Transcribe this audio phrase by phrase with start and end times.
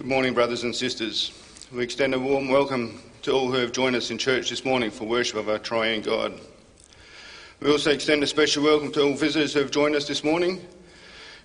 [0.00, 1.30] Good morning, brothers and sisters.
[1.70, 4.90] We extend a warm welcome to all who have joined us in church this morning
[4.90, 6.40] for worship of our triune God.
[7.60, 10.66] We also extend a special welcome to all visitors who have joined us this morning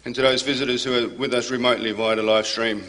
[0.05, 2.86] and to those visitors who are with us remotely via the live stream.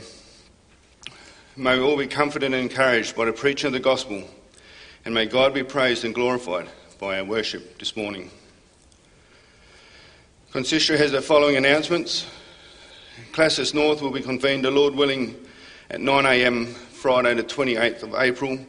[1.56, 4.22] May we all be comforted and encouraged by the preaching of the gospel,
[5.04, 6.68] and may God be praised and glorified
[7.00, 8.30] by our worship this morning.
[10.52, 12.24] Consistory has the following announcements.
[13.32, 15.34] Classis North will be convened, the Lord willing,
[15.90, 18.66] at 9am Friday, the 28th of April, in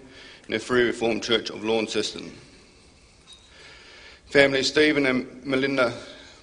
[0.49, 2.31] the Free Reformed Church of Launceston.
[4.27, 5.94] Family Stephen and Melinda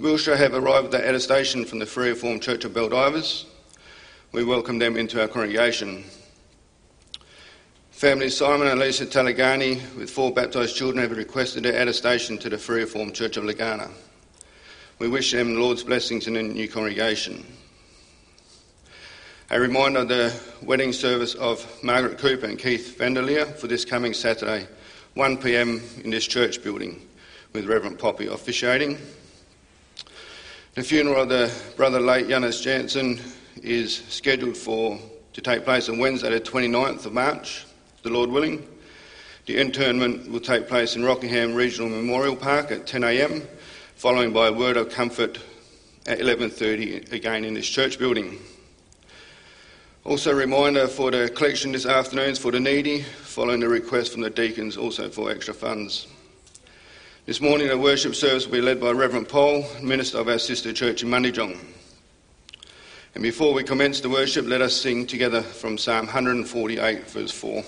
[0.00, 3.44] Wilshire have arrived at the station from the Free Reformed Church of Baldivis.
[4.32, 6.04] We welcome them into our congregation.
[7.92, 12.58] Family Simon and Lisa Talagani, with four baptised children, have requested their attestation to the
[12.58, 13.90] Free Reformed Church of Legana.
[14.98, 17.44] We wish them the Lord's blessings in the new congregation.
[19.54, 24.12] A reminder of the wedding service of Margaret Cooper and Keith Vanderleer for this coming
[24.12, 24.66] Saturday,
[25.14, 27.00] 1pm in this church building,
[27.52, 28.98] with Reverend Poppy officiating.
[30.74, 33.20] The funeral of the brother late Janus Jansen
[33.62, 34.98] is scheduled for
[35.34, 37.64] to take place on Wednesday, the 29th of March,
[38.02, 38.66] the Lord willing.
[39.46, 43.46] The interment will take place in Rockingham Regional Memorial Park at 10am,
[43.94, 45.38] following by a word of comfort
[46.06, 48.40] at 11:30 again in this church building.
[50.06, 54.12] Also, a reminder for the collection this afternoon is for the needy, following the request
[54.12, 56.06] from the deacons also for extra funds.
[57.24, 60.74] This morning, the worship service will be led by Reverend Paul, minister of our sister
[60.74, 61.58] church in Mundijong.
[63.14, 67.64] And before we commence the worship, let us sing together from Psalm 148, verse 4.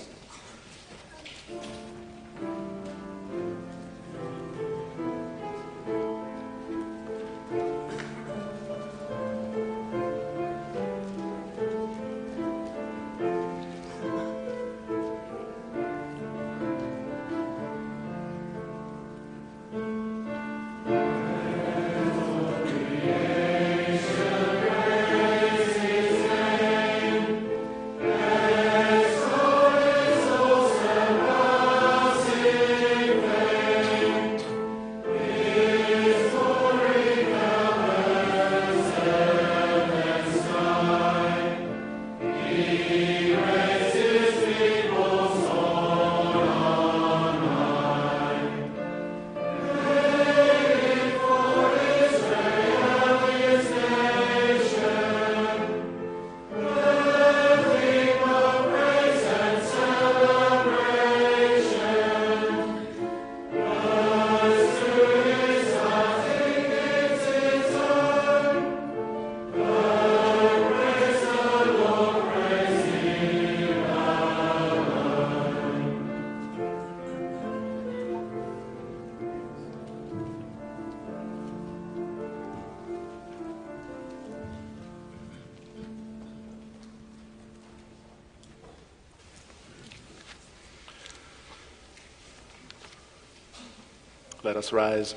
[94.47, 95.13] Let us rise.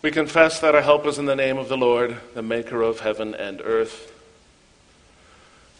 [0.00, 3.00] We confess that our help is in the name of the Lord, the maker of
[3.00, 4.14] heaven and earth.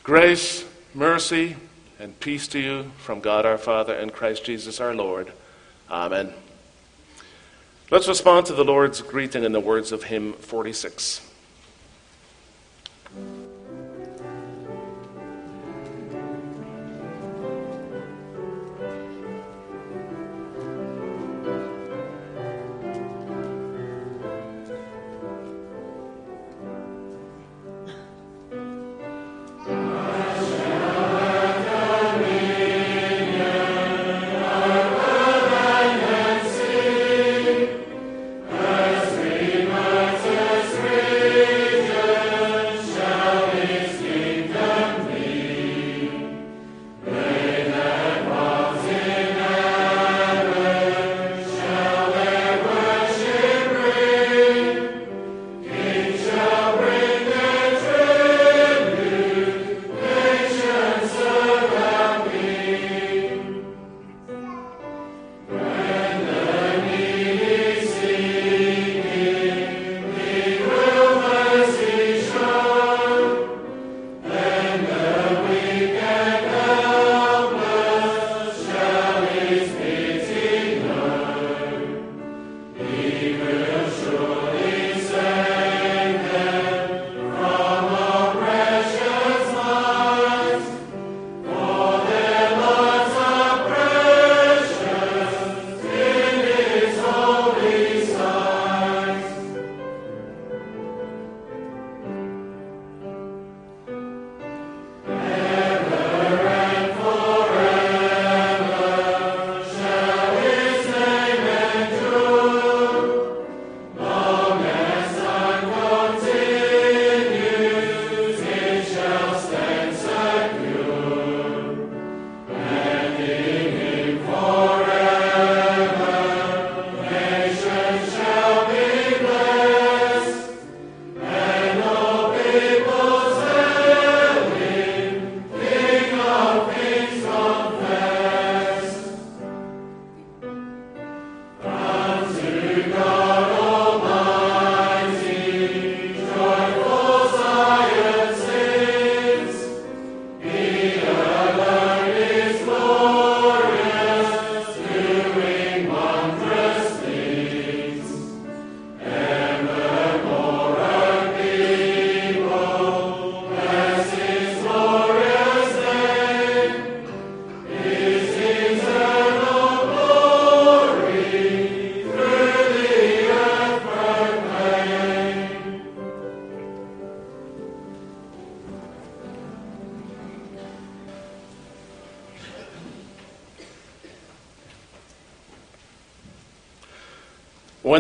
[0.03, 1.57] Grace, mercy,
[1.99, 5.33] and peace to you from God our Father and Christ Jesus our Lord.
[5.91, 6.35] Amen.
[7.91, 11.31] Let's respond to the Lord's greeting in the words of hymn 46.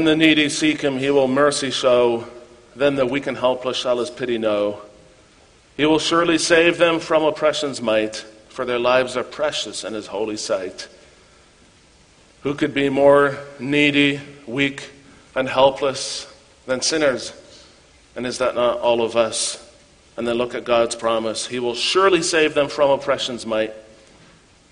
[0.04, 2.26] When the needy seek him, he will mercy show.
[2.76, 4.82] Then the weak and helpless shall his pity know.
[5.78, 8.16] He will surely save them from oppression's might,
[8.50, 10.88] for their lives are precious in his holy sight.
[12.42, 14.90] Who could be more needy, weak,
[15.34, 16.30] and helpless
[16.66, 17.32] than sinners?
[18.14, 19.74] And is that not all of us?
[20.18, 21.46] And then look at God's promise.
[21.46, 23.72] He will surely save them from oppression's might,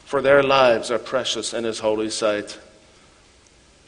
[0.05, 2.59] for their lives are precious in his holy sight.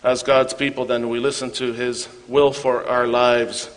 [0.05, 3.71] As God's people, then, we listen to His will for our lives.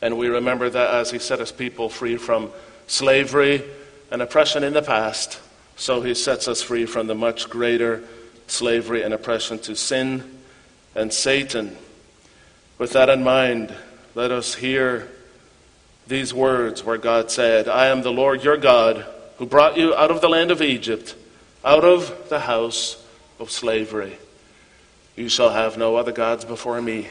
[0.00, 2.50] And we remember that as He set His people free from
[2.86, 3.62] slavery
[4.10, 5.38] and oppression in the past,
[5.76, 8.02] so He sets us free from the much greater
[8.46, 10.38] slavery and oppression to sin
[10.94, 11.76] and Satan.
[12.78, 13.74] With that in mind,
[14.14, 15.10] let us hear
[16.06, 19.04] these words where God said, I am the Lord your God
[19.36, 21.14] who brought you out of the land of Egypt,
[21.62, 23.04] out of the house
[23.38, 24.16] of slavery.
[25.16, 27.08] You shall have no other gods before me.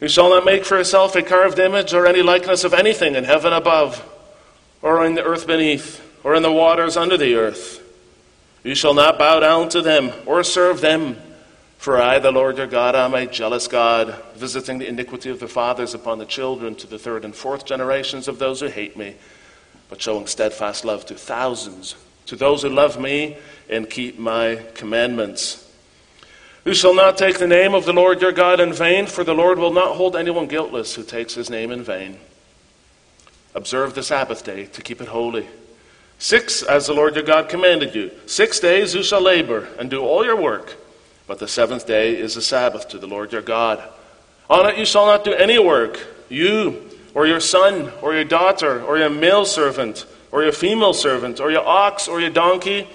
[0.00, 3.22] You shall not make for yourself a carved image or any likeness of anything in
[3.22, 4.04] heaven above,
[4.82, 7.78] or in the earth beneath, or in the waters under the earth.
[8.64, 11.16] You shall not bow down to them or serve them.
[11.78, 15.48] For I, the Lord your God, am a jealous God, visiting the iniquity of the
[15.48, 19.16] fathers upon the children to the third and fourth generations of those who hate me,
[19.88, 23.36] but showing steadfast love to thousands, to those who love me
[23.68, 25.61] and keep my commandments.
[26.64, 29.34] You shall not take the name of the Lord your God in vain, for the
[29.34, 32.18] Lord will not hold anyone guiltless who takes his name in vain.
[33.54, 35.48] Observe the Sabbath day to keep it holy.
[36.20, 38.12] Six, as the Lord your God commanded you.
[38.26, 40.76] Six days you shall labor and do all your work,
[41.26, 43.82] but the seventh day is a Sabbath to the Lord your God.
[44.48, 48.80] On it you shall not do any work, you, or your son, or your daughter,
[48.84, 52.86] or your male servant, or your female servant, or your ox, or your donkey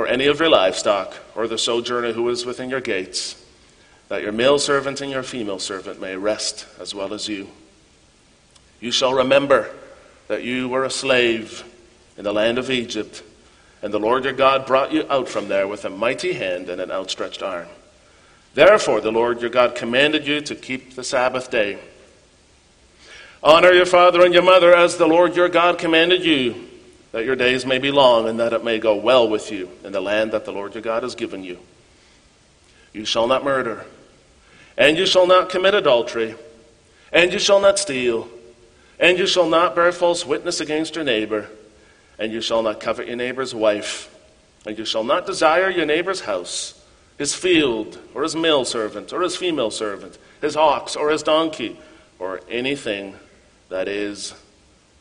[0.00, 3.36] or any of your livestock, or the sojourner who is within your gates,
[4.08, 7.46] that your male servant and your female servant may rest as well as you.
[8.80, 9.70] You shall remember
[10.28, 11.64] that you were a slave
[12.16, 13.22] in the land of Egypt,
[13.82, 16.80] and the Lord your God brought you out from there with a mighty hand and
[16.80, 17.68] an outstretched arm.
[18.54, 21.78] Therefore, the Lord your God commanded you to keep the Sabbath day.
[23.42, 26.69] Honor your father and your mother as the Lord your God commanded you
[27.12, 29.92] that your days may be long and that it may go well with you in
[29.92, 31.58] the land that the Lord your God has given you.
[32.92, 33.84] You shall not murder,
[34.76, 36.34] and you shall not commit adultery,
[37.12, 38.28] and you shall not steal,
[38.98, 41.48] and you shall not bear false witness against your neighbor,
[42.18, 44.14] and you shall not covet your neighbor's wife,
[44.66, 46.80] and you shall not desire your neighbor's house,
[47.16, 51.78] his field, or his male servant, or his female servant, his ox, or his donkey,
[52.18, 53.14] or anything
[53.68, 54.34] that is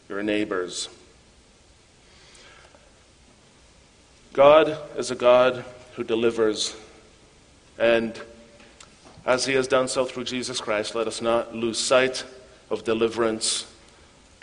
[0.07, 0.89] your neighbor's.
[4.39, 5.65] God is a God
[5.97, 6.73] who delivers.
[7.77, 8.17] And
[9.25, 12.23] as he has done so through Jesus Christ, let us not lose sight
[12.69, 13.69] of deliverance.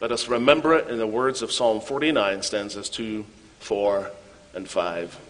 [0.03, 3.25] Let us remember it in the words of Psalm 49, stanzas 2,
[3.61, 4.11] 4,
[4.53, 5.26] and 5.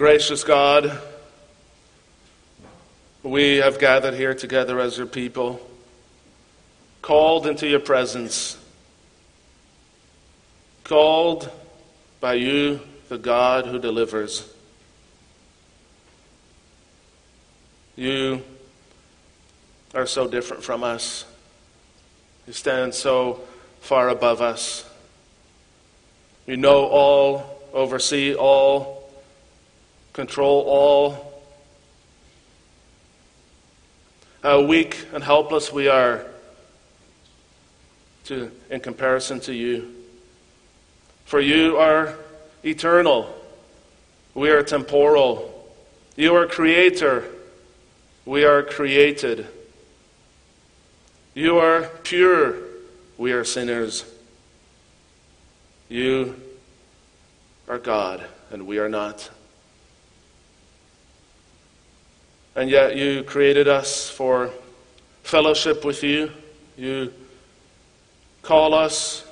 [0.00, 0.98] Gracious God,
[3.22, 5.60] we have gathered here together as your people,
[7.02, 8.56] called into your presence,
[10.84, 11.50] called
[12.18, 12.80] by you,
[13.10, 14.50] the God who delivers.
[17.94, 18.42] You
[19.94, 21.26] are so different from us.
[22.46, 23.42] You stand so
[23.82, 24.88] far above us.
[26.46, 28.99] You know all, oversee all,
[30.20, 31.32] control all.
[34.42, 36.26] How weak and helpless we are
[38.24, 39.94] to, in comparison to you.
[41.24, 42.18] For you are
[42.62, 43.34] eternal,
[44.34, 45.46] we are temporal.
[46.16, 47.24] You are creator,
[48.26, 49.46] we are created.
[51.32, 52.56] You are pure,
[53.16, 54.04] we are sinners.
[55.88, 56.38] You
[57.68, 59.30] are God, and we are not.
[62.56, 64.50] And yet you created us for
[65.22, 66.32] fellowship with you.
[66.76, 67.12] You
[68.42, 69.24] call us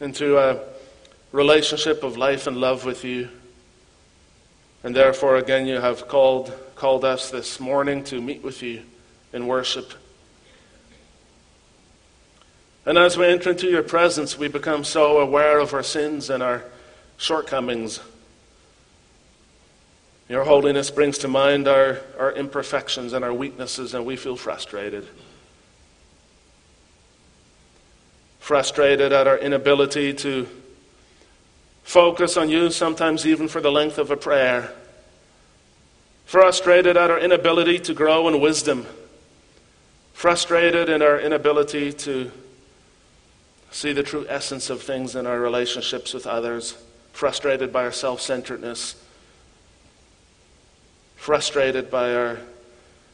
[0.00, 0.60] into a
[1.32, 3.28] relationship of life and love with you.
[4.82, 8.82] And therefore, again, you have called, called us this morning to meet with you
[9.32, 9.92] in worship.
[12.84, 16.42] And as we enter into your presence, we become so aware of our sins and
[16.42, 16.64] our
[17.16, 18.00] shortcomings.
[20.28, 25.06] Your holiness brings to mind our, our imperfections and our weaknesses, and we feel frustrated.
[28.40, 30.48] Frustrated at our inability to
[31.84, 34.72] focus on you, sometimes even for the length of a prayer.
[36.24, 38.84] Frustrated at our inability to grow in wisdom.
[40.12, 42.32] Frustrated in our inability to
[43.70, 46.76] see the true essence of things in our relationships with others.
[47.12, 48.96] Frustrated by our self centeredness
[51.16, 52.38] frustrated by our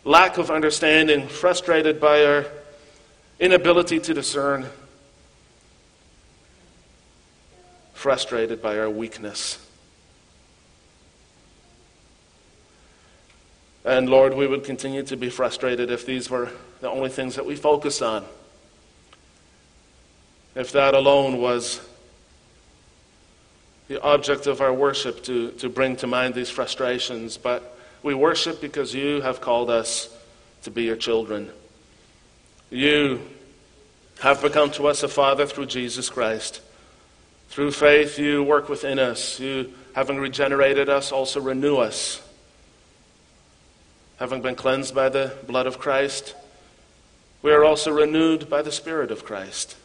[0.04, 2.44] lack of understanding, frustrated by our
[3.40, 4.66] inability to discern,
[7.94, 9.58] frustrated by our weakness.
[13.84, 17.46] And Lord, we would continue to be frustrated if these were the only things that
[17.46, 18.24] we focused on.
[20.54, 21.80] If that alone was
[23.88, 27.36] the object of our worship to, to bring to mind these frustrations.
[27.36, 27.71] But
[28.02, 30.08] we worship because you have called us
[30.62, 31.50] to be your children.
[32.70, 33.20] You
[34.20, 36.60] have become to us a Father through Jesus Christ.
[37.48, 39.38] Through faith, you work within us.
[39.38, 42.22] You, having regenerated us, also renew us.
[44.18, 46.34] Having been cleansed by the blood of Christ,
[47.42, 49.76] we are also renewed by the Spirit of Christ.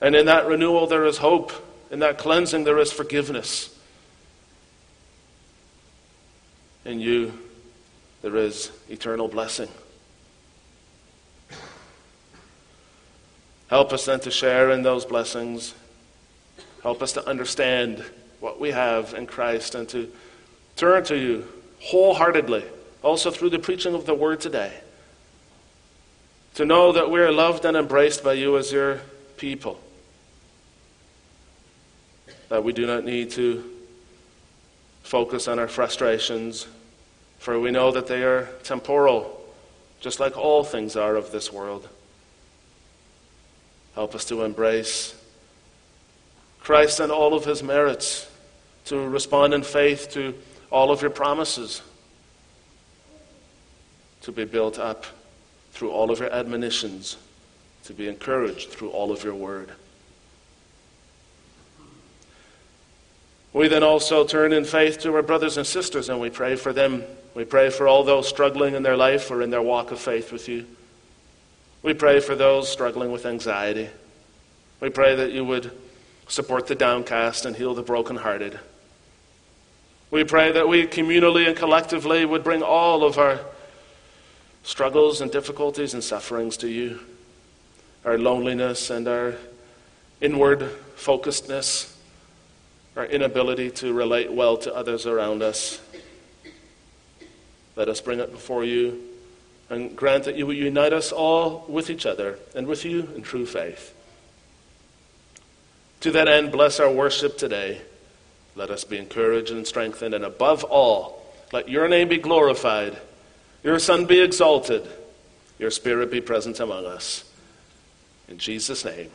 [0.00, 1.52] And in that renewal, there is hope.
[1.90, 3.75] In that cleansing, there is forgiveness.
[6.86, 7.36] In you,
[8.22, 9.68] there is eternal blessing.
[13.68, 15.74] Help us then to share in those blessings.
[16.84, 18.04] Help us to understand
[18.38, 20.12] what we have in Christ and to
[20.76, 21.48] turn to you
[21.80, 22.64] wholeheartedly,
[23.02, 24.72] also through the preaching of the word today.
[26.54, 29.00] To know that we are loved and embraced by you as your
[29.36, 29.80] people.
[32.48, 33.72] That we do not need to
[35.02, 36.68] focus on our frustrations
[37.38, 39.40] for we know that they are temporal,
[40.00, 41.88] just like all things are of this world.
[43.94, 45.14] Help us to embrace
[46.60, 48.28] Christ and all of his merits,
[48.86, 50.34] to respond in faith to
[50.70, 51.80] all of your promises,
[54.22, 55.06] to be built up
[55.70, 57.16] through all of your admonitions,
[57.84, 59.70] to be encouraged through all of your word.
[63.52, 66.72] We then also turn in faith to our brothers and sisters and we pray for
[66.72, 67.04] them
[67.36, 70.32] we pray for all those struggling in their life or in their walk of faith
[70.32, 70.64] with you.
[71.82, 73.90] We pray for those struggling with anxiety.
[74.80, 75.70] We pray that you would
[76.28, 78.58] support the downcast and heal the brokenhearted.
[80.10, 83.40] We pray that we communally and collectively would bring all of our
[84.62, 87.00] struggles and difficulties and sufferings to you,
[88.06, 89.34] our loneliness and our
[90.22, 90.60] inward
[90.96, 91.94] focusedness,
[92.96, 95.82] our inability to relate well to others around us.
[97.76, 99.02] Let us bring it before you
[99.68, 103.22] and grant that you will unite us all with each other and with you in
[103.22, 103.94] true faith.
[106.00, 107.80] To that end, bless our worship today.
[108.54, 112.96] Let us be encouraged and strengthened, and above all, let your name be glorified,
[113.62, 114.88] your Son be exalted,
[115.58, 117.24] your Spirit be present among us.
[118.28, 119.10] In Jesus' name,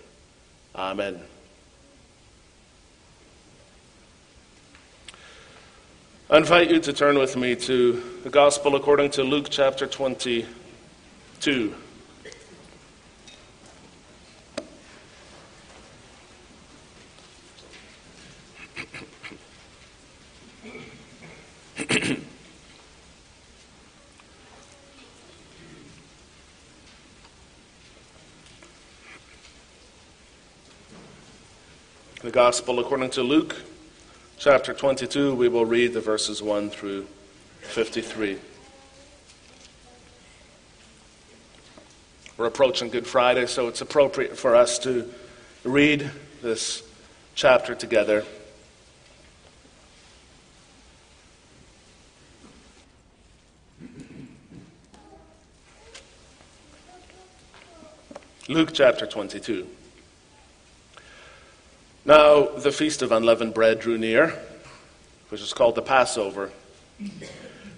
[0.76, 1.20] Amen.
[6.32, 10.46] I invite you to turn with me to the Gospel according to Luke chapter 22.
[32.22, 33.58] the Gospel according to Luke
[34.42, 37.06] chapter 22, we will read the verses 1 through
[37.60, 38.40] 53.
[42.38, 45.08] We're approaching Good Friday, so it's appropriate for us to
[45.64, 46.10] read
[46.42, 46.82] this
[47.36, 48.26] chapter together.
[58.48, 59.68] Luke chapter 22.
[62.04, 64.38] Now, the feast of unleavened bread drew near,
[65.30, 66.52] which is called the Passover.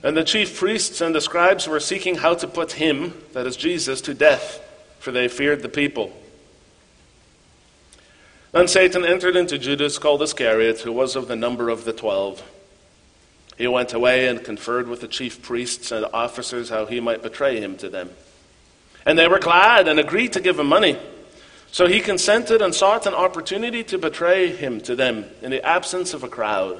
[0.01, 3.55] And the chief priests and the scribes were seeking how to put him, that is
[3.55, 4.61] Jesus, to death,
[4.99, 6.13] for they feared the people.
[8.51, 12.43] Then Satan entered into Judas, called Iscariot, who was of the number of the twelve.
[13.57, 17.59] He went away and conferred with the chief priests and officers how he might betray
[17.59, 18.09] him to them.
[19.05, 20.97] And they were glad and agreed to give him money.
[21.73, 26.13] So he consented and sought an opportunity to betray him to them in the absence
[26.13, 26.79] of a crowd.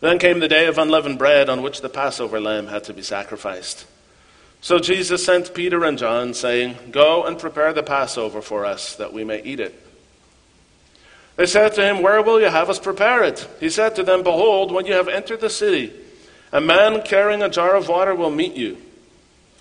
[0.00, 3.00] Then came the day of unleavened bread on which the Passover lamb had to be
[3.00, 3.86] sacrificed.
[4.60, 9.14] So Jesus sent Peter and John, saying, Go and prepare the Passover for us, that
[9.14, 9.74] we may eat it.
[11.36, 13.48] They said to him, Where will you have us prepare it?
[13.58, 15.94] He said to them, Behold, when you have entered the city,
[16.52, 18.76] a man carrying a jar of water will meet you.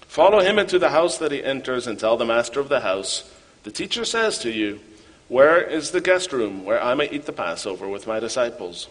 [0.10, 3.32] Follow him into the house that he enters and tell the master of the house,
[3.62, 4.80] The teacher says to you,
[5.28, 8.88] Where is the guest room where I may eat the Passover with my disciples?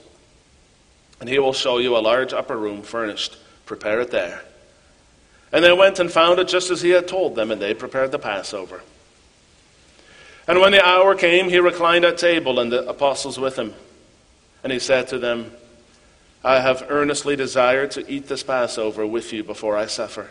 [1.19, 3.37] And he will show you a large upper room furnished.
[3.67, 4.45] Prepare it there.
[5.51, 8.13] And they went and found it just as he had told them, and they prepared
[8.13, 8.83] the Passover.
[10.47, 13.75] And when the hour came, he reclined at table, and the apostles with him.
[14.63, 15.51] And he said to them,
[16.45, 20.31] I have earnestly desired to eat this Passover with you before I suffer.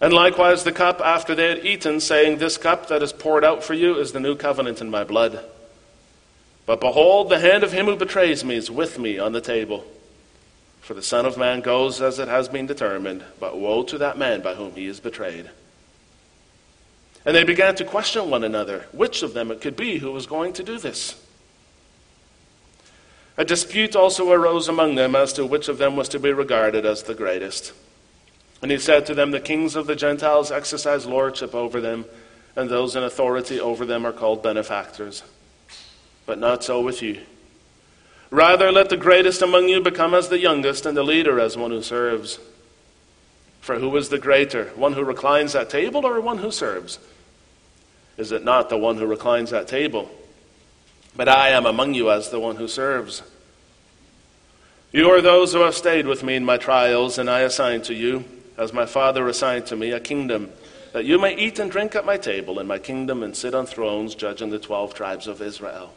[0.00, 3.64] And likewise the cup after they had eaten, saying, This cup that is poured out
[3.64, 5.44] for you is the new covenant in my blood.
[6.66, 9.84] But behold, the hand of him who betrays me is with me on the table.
[10.80, 14.18] For the Son of Man goes as it has been determined, but woe to that
[14.18, 15.50] man by whom he is betrayed.
[17.26, 20.26] And they began to question one another which of them it could be who was
[20.26, 21.20] going to do this.
[23.36, 26.86] A dispute also arose among them as to which of them was to be regarded
[26.86, 27.72] as the greatest.
[28.60, 32.04] And he said to them, The kings of the Gentiles exercise lordship over them,
[32.56, 35.22] and those in authority over them are called benefactors.
[36.26, 37.20] But not so with you.
[38.30, 41.70] Rather, let the greatest among you become as the youngest, and the leader as one
[41.70, 42.38] who serves.
[43.60, 46.98] For who is the greater, one who reclines at table or one who serves?
[48.16, 50.10] Is it not the one who reclines at table?
[51.16, 53.22] But I am among you as the one who serves.
[54.92, 57.94] You are those who have stayed with me in my trials, and I assign to
[57.94, 58.24] you
[58.58, 60.50] as my Father assigned to me, a kingdom,
[60.92, 63.66] that you may eat and drink at my table in my kingdom and sit on
[63.66, 65.94] thrones judging the twelve tribes of Israel.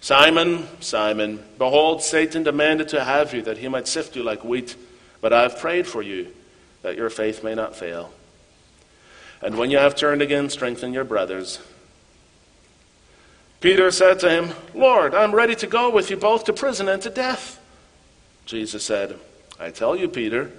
[0.00, 4.76] Simon, Simon, behold, Satan demanded to have you that he might sift you like wheat,
[5.20, 6.28] but I have prayed for you
[6.82, 8.12] that your faith may not fail.
[9.42, 11.58] And when you have turned again, strengthen your brothers.
[13.60, 17.02] Peter said to him, Lord, I'm ready to go with you both to prison and
[17.02, 17.58] to death.
[18.44, 19.18] Jesus said,
[19.58, 20.52] I tell you, Peter,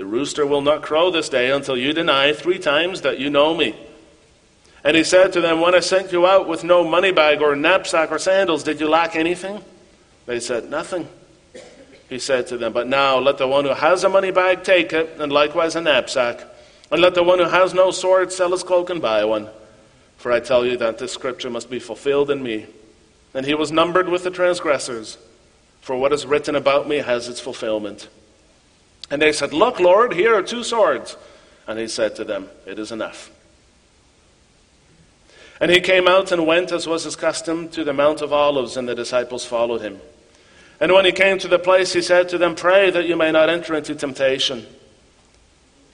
[0.00, 3.54] the rooster will not crow this day until you deny three times that you know
[3.54, 3.78] me.
[4.82, 7.54] And he said to them, When I sent you out with no money bag or
[7.54, 9.62] knapsack or sandals, did you lack anything?
[10.24, 11.06] They said, Nothing.
[12.08, 14.94] He said to them, But now let the one who has a money bag take
[14.94, 16.46] it, and likewise a knapsack.
[16.90, 19.50] And let the one who has no sword sell his cloak and buy one.
[20.16, 22.68] For I tell you that this scripture must be fulfilled in me.
[23.34, 25.18] And he was numbered with the transgressors.
[25.82, 28.08] For what is written about me has its fulfillment.
[29.10, 31.16] And they said, Look, Lord, here are two swords.
[31.66, 33.30] And he said to them, It is enough.
[35.60, 38.78] And he came out and went, as was his custom, to the Mount of Olives,
[38.78, 40.00] and the disciples followed him.
[40.80, 43.30] And when he came to the place, he said to them, Pray that you may
[43.30, 44.66] not enter into temptation.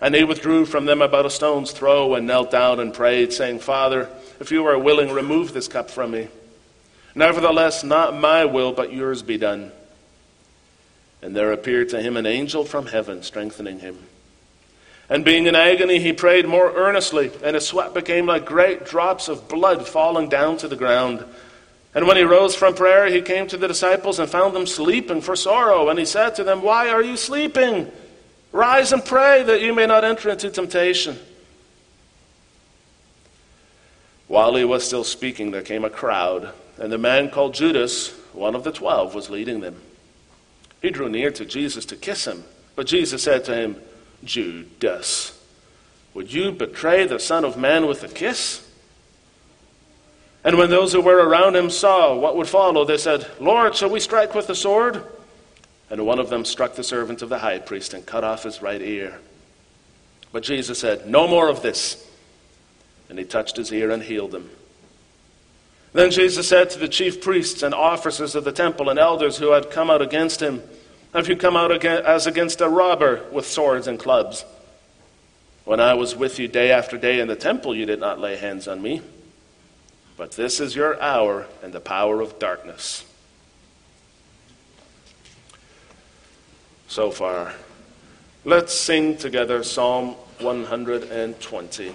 [0.00, 3.58] And he withdrew from them about a stone's throw and knelt down and prayed, saying,
[3.58, 6.28] Father, if you are willing, remove this cup from me.
[7.14, 9.72] Nevertheless, not my will, but yours be done.
[11.26, 13.98] And there appeared to him an angel from heaven, strengthening him.
[15.08, 19.26] And being in agony, he prayed more earnestly, and his sweat became like great drops
[19.26, 21.24] of blood falling down to the ground.
[21.96, 25.20] And when he rose from prayer, he came to the disciples and found them sleeping
[25.20, 25.88] for sorrow.
[25.88, 27.90] And he said to them, Why are you sleeping?
[28.52, 31.18] Rise and pray that you may not enter into temptation.
[34.28, 38.54] While he was still speaking, there came a crowd, and the man called Judas, one
[38.54, 39.82] of the twelve, was leading them.
[40.86, 42.44] He drew near to Jesus to kiss him,
[42.76, 43.74] but Jesus said to him,
[44.22, 45.36] Judas,
[46.14, 48.64] would you betray the Son of Man with a kiss?
[50.44, 53.90] And when those who were around him saw what would follow, they said, Lord, shall
[53.90, 55.02] we strike with the sword?
[55.90, 58.62] And one of them struck the servant of the high priest and cut off his
[58.62, 59.18] right ear.
[60.30, 62.08] But Jesus said, No more of this.
[63.08, 64.48] And he touched his ear and healed him.
[65.92, 69.50] Then Jesus said to the chief priests and officers of the temple and elders who
[69.50, 70.62] had come out against him,
[71.16, 74.44] Have you come out as against a robber with swords and clubs?
[75.64, 78.36] When I was with you day after day in the temple, you did not lay
[78.36, 79.00] hands on me.
[80.18, 83.02] But this is your hour and the power of darkness.
[86.86, 87.54] So far.
[88.44, 91.94] Let's sing together Psalm 120.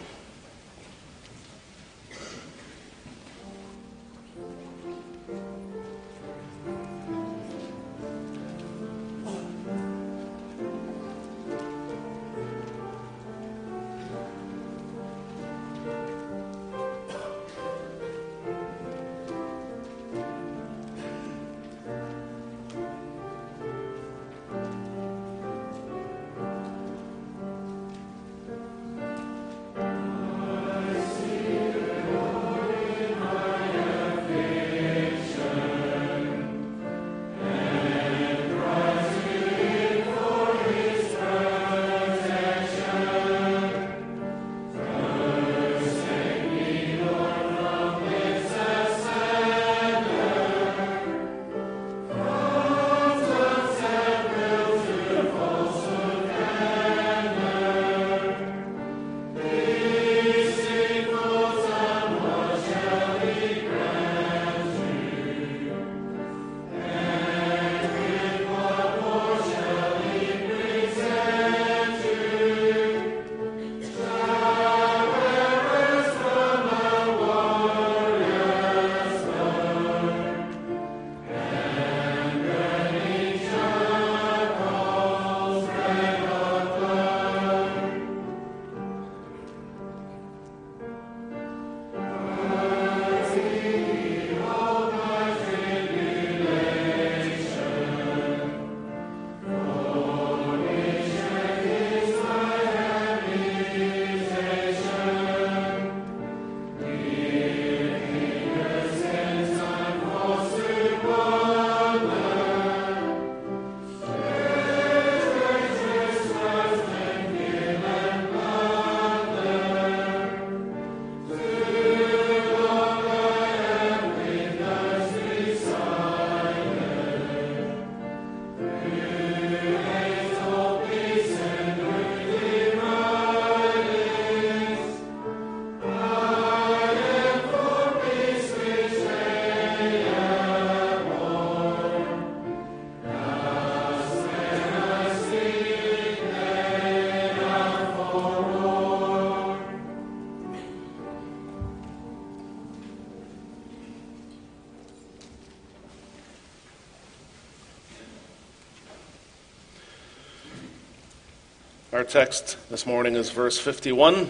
[161.94, 164.30] Our text this morning is verse 51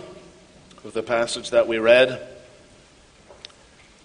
[0.83, 2.19] of the passage that we read.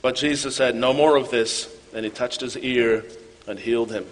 [0.02, 1.74] But Jesus said, No more of this.
[1.94, 3.02] And he touched his ear
[3.46, 4.04] and healed him.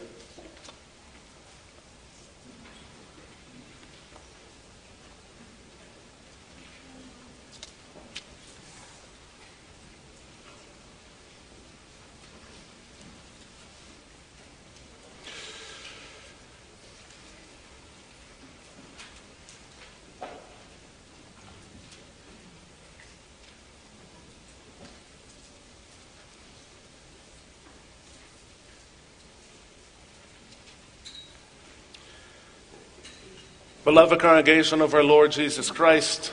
[33.84, 36.32] Beloved congregation of our Lord Jesus Christ,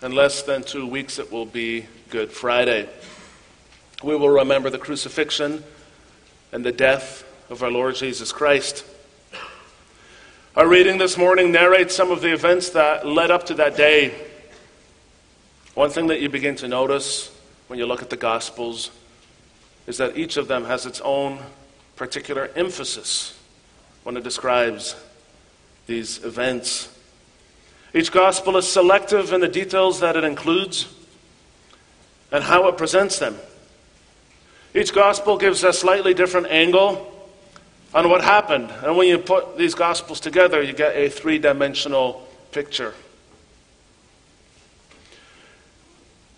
[0.00, 2.88] in less than two weeks it will be Good Friday.
[4.04, 5.64] We will remember the crucifixion
[6.52, 8.84] and the death of our Lord Jesus Christ.
[10.54, 14.14] Our reading this morning narrates some of the events that led up to that day.
[15.74, 18.92] One thing that you begin to notice when you look at the Gospels
[19.88, 21.40] is that each of them has its own
[21.96, 23.36] particular emphasis
[24.04, 24.94] when it describes
[25.86, 26.88] these events.
[27.94, 30.88] Each gospel is selective in the details that it includes
[32.30, 33.36] and how it presents them.
[34.74, 37.08] Each gospel gives a slightly different angle
[37.94, 38.70] on what happened.
[38.82, 42.94] And when you put these gospels together, you get a three dimensional picture.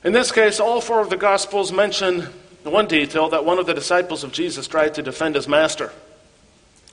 [0.03, 2.29] In this case, all four of the gospels mention
[2.65, 5.93] one detail that one of the disciples of Jesus tried to defend his master.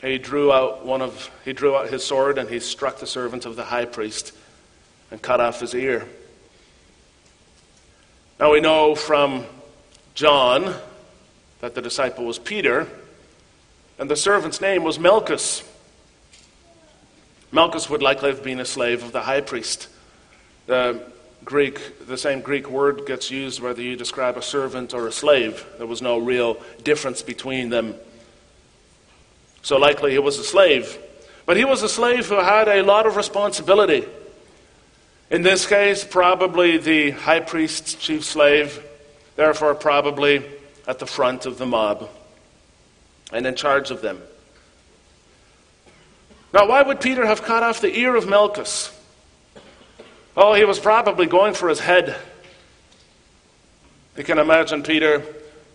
[0.02, 3.46] He drew out one of he drew out his sword and he struck the servant
[3.46, 4.34] of the high priest
[5.12, 6.08] and cut off his ear.
[8.40, 9.46] Now we know from
[10.16, 10.74] John
[11.60, 12.88] that the disciple was Peter,
[14.00, 15.64] and the servant's name was Malchus.
[17.52, 19.88] Malchus would likely have been a slave of the high priest.
[20.66, 21.04] The
[21.46, 25.66] Greek, the same Greek word gets used whether you describe a servant or a slave.
[25.78, 27.94] There was no real difference between them.
[29.62, 30.98] So likely he was a slave.
[31.46, 34.06] But he was a slave who had a lot of responsibility.
[35.30, 38.84] In this case, probably the high priest's chief slave,
[39.36, 40.44] therefore, probably
[40.88, 42.10] at the front of the mob
[43.32, 44.22] and in charge of them.
[46.54, 48.98] Now, why would Peter have cut off the ear of Malchus?
[50.36, 52.16] Oh, he was probably going for his head.
[54.18, 55.24] You can imagine Peter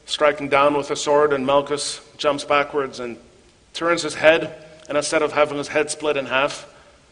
[0.04, 3.16] striking down with a sword, and Malchus jumps backwards and
[3.76, 4.52] turns his head,
[4.88, 6.66] and instead of having his head split in half,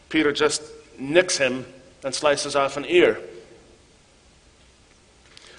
[0.09, 0.61] Peter just
[0.97, 1.65] nicks him
[2.03, 3.19] and slices off an ear.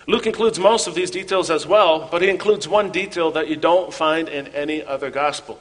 [0.08, 3.56] Luke includes most of these details as well, but he includes one detail that you
[3.56, 5.58] don't find in any other gospel.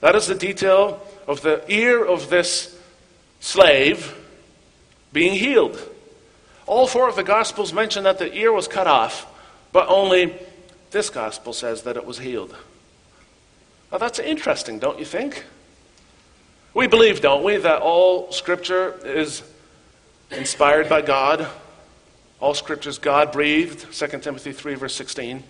[0.00, 2.76] That is the detail of the ear of this
[3.40, 4.16] slave
[5.12, 5.78] being healed.
[6.66, 9.26] All four of the gospels mention that the ear was cut off,
[9.72, 10.34] but only
[10.90, 12.54] this gospel says that it was healed.
[13.90, 15.44] Now that's interesting, don't you think?
[16.74, 19.42] We believe, don't we, that all scripture is
[20.30, 21.48] inspired by God
[22.40, 25.42] all scripture is God breathed, 2 Timothy 3, verse 16.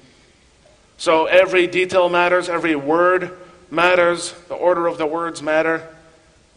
[0.96, 3.37] So every detail matters, every word
[3.70, 5.87] matters, the order of the words matter.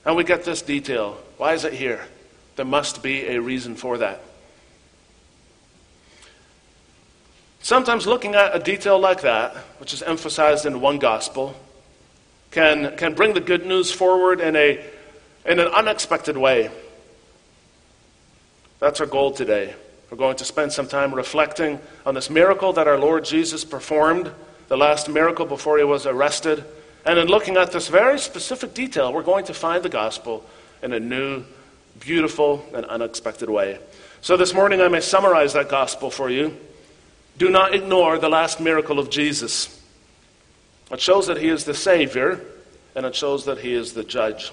[0.06, 1.17] And we get this detail.
[1.38, 2.02] Why is it here?
[2.56, 4.22] There must be a reason for that.
[7.60, 11.56] Sometimes looking at a detail like that, which is emphasized in one gospel,
[12.52, 14.84] can, can bring the good news forward in, a,
[15.46, 16.70] in an unexpected way.
[18.80, 19.74] That's our goal today.
[20.10, 24.32] We're going to spend some time reflecting on this miracle that our Lord Jesus performed,
[24.68, 26.66] the last miracle before he was arrested.
[27.06, 30.46] And in looking at this very specific detail, we're going to find the gospel
[30.84, 31.46] in a new,
[32.00, 33.80] beautiful, and unexpected way.
[34.22, 36.58] So this morning, I may summarize that gospel for you.
[37.38, 39.81] Do not ignore the last miracle of Jesus.
[40.91, 42.41] It shows that he is the Savior,
[42.95, 44.51] and it shows that he is the judge.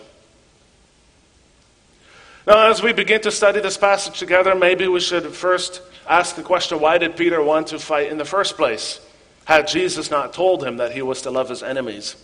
[2.46, 6.42] Now, as we begin to study this passage together, maybe we should first ask the
[6.42, 9.00] question why did Peter want to fight in the first place?
[9.44, 12.16] Had Jesus not told him that he was to love his enemies?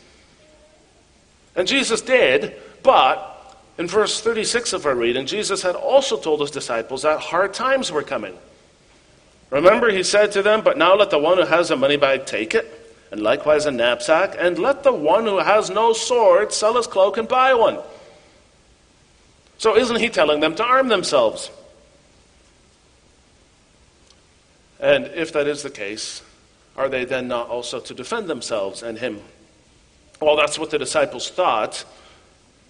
[1.57, 3.31] And Jesus did, but
[3.79, 7.91] in verse 36 of our reading, Jesus had also told his disciples that hard times
[7.91, 8.37] were coming.
[9.51, 12.27] Remember, he said to them, But now let the one who has a money bag
[12.27, 12.84] take it,
[13.15, 17.17] and likewise a knapsack, and let the one who has no sword sell his cloak
[17.17, 17.79] and buy one.
[19.57, 21.49] So, isn't he telling them to arm themselves?
[24.81, 26.25] And if that is the case,
[26.77, 29.21] are they then not also to defend themselves and him?
[30.21, 31.85] Well, that's what the disciples thought,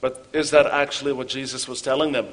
[0.02, 2.28] but is that actually what Jesus was telling them?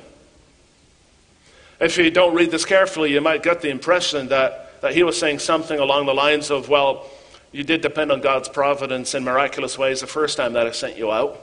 [1.79, 5.17] If you don't read this carefully, you might get the impression that, that he was
[5.17, 7.09] saying something along the lines of, well,
[7.51, 10.97] you did depend on God's providence in miraculous ways the first time that I sent
[10.97, 11.39] you out.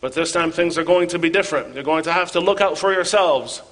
[0.00, 1.74] But this time things are going to be different.
[1.74, 3.62] You're going to have to look out for yourselves.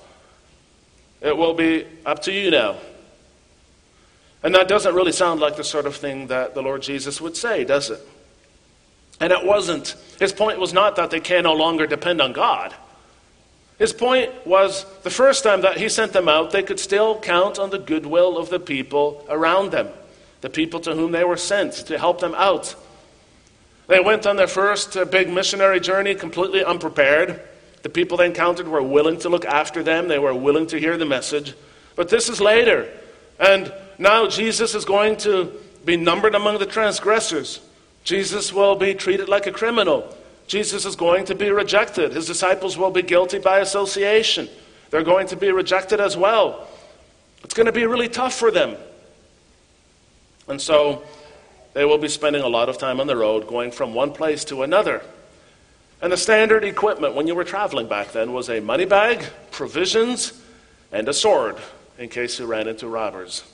[1.20, 2.76] It will be up to you now.
[4.42, 7.36] And that doesn't really sound like the sort of thing that the Lord Jesus would
[7.36, 8.00] say, does it?
[9.20, 9.96] And it wasn't.
[10.18, 12.74] His point was not that they can no longer depend on God.
[13.78, 17.58] His point was the first time that he sent them out, they could still count
[17.58, 19.88] on the goodwill of the people around them,
[20.40, 22.74] the people to whom they were sent to help them out.
[23.86, 27.40] They went on their first uh, big missionary journey completely unprepared.
[27.82, 30.96] The people they encountered were willing to look after them, they were willing to hear
[30.96, 31.54] the message.
[31.96, 32.88] But this is later.
[33.38, 35.52] And now Jesus is going to
[35.84, 37.60] be numbered among the transgressors.
[38.04, 40.16] Jesus will be treated like a criminal.
[40.46, 42.12] Jesus is going to be rejected.
[42.12, 44.48] His disciples will be guilty by association.
[44.90, 46.66] They're going to be rejected as well.
[47.44, 48.76] It's going to be really tough for them.
[50.50, 51.02] And so
[51.74, 54.44] they will be spending a lot of time on the road going from one place
[54.46, 55.02] to another.
[56.02, 60.32] And the standard equipment when you were traveling back then was a money bag, provisions,
[60.90, 61.56] and a sword
[61.98, 63.44] in case you ran into robbers.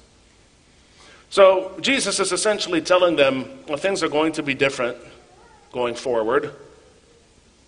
[1.29, 4.97] So Jesus is essentially telling them well, things are going to be different
[5.73, 6.53] going forward.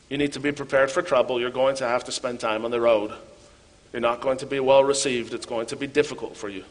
[0.09, 1.39] You need to be prepared for trouble.
[1.39, 3.13] You're going to have to spend time on the road.
[3.93, 5.35] You're not going to be well received.
[5.35, 6.65] It's going to be difficult for you.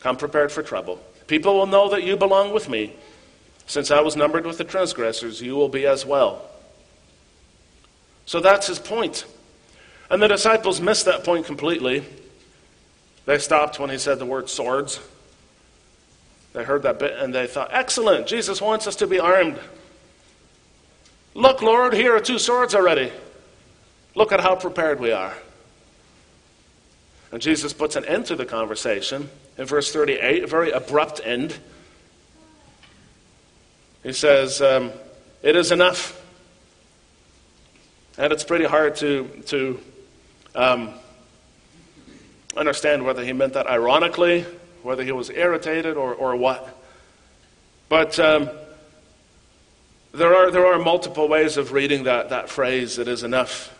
[0.00, 1.00] Come prepared for trouble.
[1.28, 2.94] People will know that you belong with me.
[3.66, 6.42] Since I was numbered with the transgressors, you will be as well.
[8.24, 9.26] So that's his point.
[10.10, 12.04] And the disciples missed that point completely.
[13.26, 15.00] They stopped when he said the word swords.
[16.54, 19.58] They heard that bit and they thought, excellent, Jesus wants us to be armed.
[21.34, 23.12] Look, Lord, here are two swords already.
[24.14, 25.34] Look at how prepared we are.
[27.30, 29.28] And Jesus puts an end to the conversation
[29.58, 31.54] in verse 38, a very abrupt end.
[34.04, 34.92] He says, um,
[35.42, 36.14] It is enough.
[38.16, 39.80] And it's pretty hard to, to
[40.54, 40.94] um,
[42.56, 44.44] understand whether he meant that ironically,
[44.82, 46.76] whether he was irritated or, or what.
[47.88, 48.50] But um,
[50.12, 53.77] there, are, there are multiple ways of reading that, that phrase, it is enough.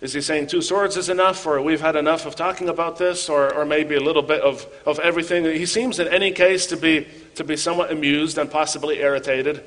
[0.00, 3.30] Is he saying two swords is enough, or we've had enough of talking about this,
[3.30, 5.44] or, or maybe a little bit of, of everything?
[5.44, 9.64] He seems, in any case, to be, to be somewhat amused and possibly irritated.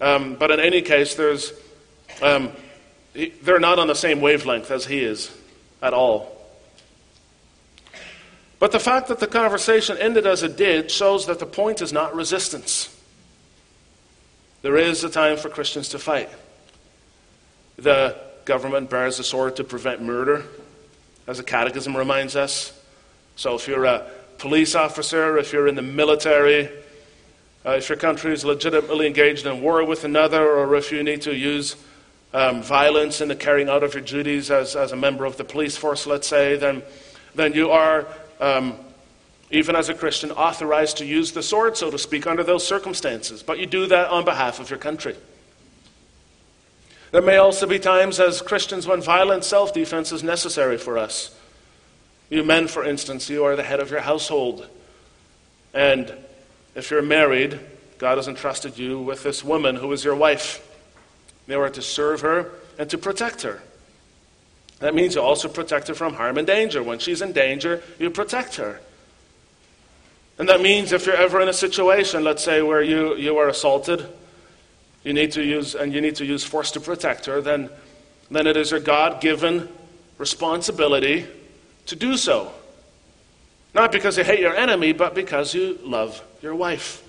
[0.00, 1.52] Um, but in any case, there's,
[2.20, 2.50] um,
[3.14, 5.30] he, they're not on the same wavelength as he is
[5.80, 6.36] at all.
[8.58, 11.92] But the fact that the conversation ended as it did shows that the point is
[11.92, 12.94] not resistance.
[14.62, 16.28] There is a time for Christians to fight.
[17.76, 20.42] The government bears the sword to prevent murder,
[21.28, 22.72] as the Catechism reminds us.
[23.36, 26.68] So if you're a police officer, if you're in the military,
[27.64, 31.22] uh, if your country is legitimately engaged in war with another, or if you need
[31.22, 31.76] to use
[32.34, 35.44] um, violence in the carrying out of your duties as, as a member of the
[35.44, 36.82] police force, let's say, then,
[37.36, 38.08] then you are,
[38.40, 38.74] um,
[39.52, 43.44] even as a Christian, authorized to use the sword, so to speak, under those circumstances.
[43.44, 45.14] But you do that on behalf of your country.
[47.10, 51.36] There may also be times as Christians when violent self defense is necessary for us.
[52.28, 54.68] You men, for instance, you are the head of your household.
[55.74, 56.12] And
[56.74, 57.58] if you're married,
[57.98, 60.66] God has entrusted you with this woman who is your wife.
[61.48, 63.60] You are to serve her and to protect her.
[64.78, 66.82] That means you also protect her from harm and danger.
[66.82, 68.80] When she's in danger, you protect her.
[70.38, 73.48] And that means if you're ever in a situation, let's say, where you, you are
[73.48, 74.06] assaulted
[75.04, 77.70] you need to use, and you need to use force to protect her, then,
[78.30, 79.68] then it is your God given
[80.18, 81.26] responsibility
[81.86, 82.52] to do so.
[83.74, 87.02] Not because you hate your enemy, but because you love your wife.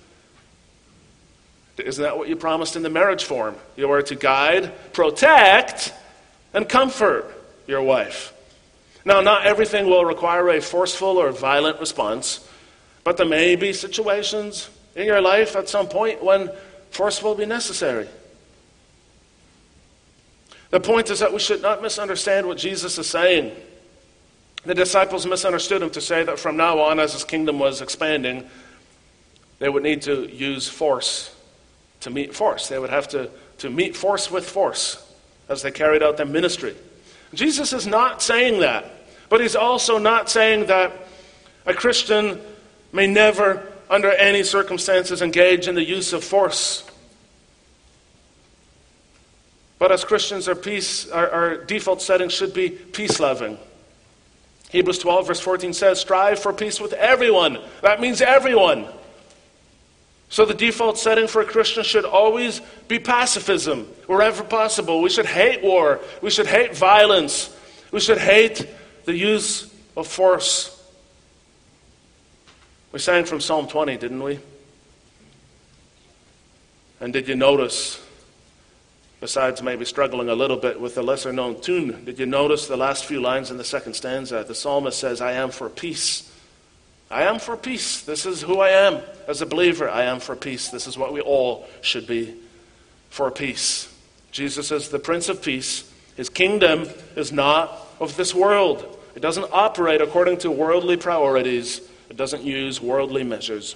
[1.78, 3.56] Isn't that what you promised in the marriage form?
[3.76, 5.94] You are to guide, protect,
[6.54, 7.26] and comfort
[7.68, 8.34] your wife.
[9.04, 12.48] Now, not everything will require a forceful or violent response,
[13.04, 16.52] but there may be situations in your life at some point when
[16.92, 18.08] Force will be necessary.
[20.70, 23.54] The point is that we should not misunderstand what Jesus is saying.
[24.64, 28.48] The disciples misunderstood him to say that from now on, as his kingdom was expanding,
[29.60, 31.36] they would need to use force
[32.02, 32.68] to meet force.
[32.68, 33.30] They would have to,
[33.60, 35.08] to meet force with force
[35.50, 36.76] as they carried out their ministry.
[37.34, 38.86] Jesus is not saying that,
[39.30, 40.92] but he's also not saying that
[41.66, 42.40] a Christian
[42.92, 46.90] may never under any circumstances, engage in the use of force.
[49.78, 53.58] But as Christians, our, peace, our, our default setting should be peace loving.
[54.70, 57.60] Hebrews 12, verse 14 says, Strive for peace with everyone.
[57.82, 58.88] That means everyone.
[60.30, 65.02] So the default setting for a Christian should always be pacifism, wherever possible.
[65.02, 66.00] We should hate war.
[66.22, 67.54] We should hate violence.
[67.92, 68.66] We should hate
[69.04, 70.81] the use of force.
[72.92, 74.40] We sang from Psalm 20, didn't we?
[77.00, 78.04] And did you notice,
[79.22, 82.78] besides maybe struggling a little bit with the lesser known tune, did you notice the
[82.78, 84.44] last few lines in the second stanza?
[84.46, 86.32] The psalmist says, I am for peace.
[87.10, 88.02] I am for peace.
[88.02, 89.90] This is who I am as a believer.
[89.90, 90.70] I am for peace.
[90.70, 92.36] This is what we all should be
[93.10, 93.94] for peace.
[94.32, 95.90] Jesus is the Prince of Peace.
[96.16, 98.98] His kingdom is not of this world.
[99.16, 101.82] It doesn't operate according to worldly priorities,
[102.12, 103.74] it doesn't use worldly measures.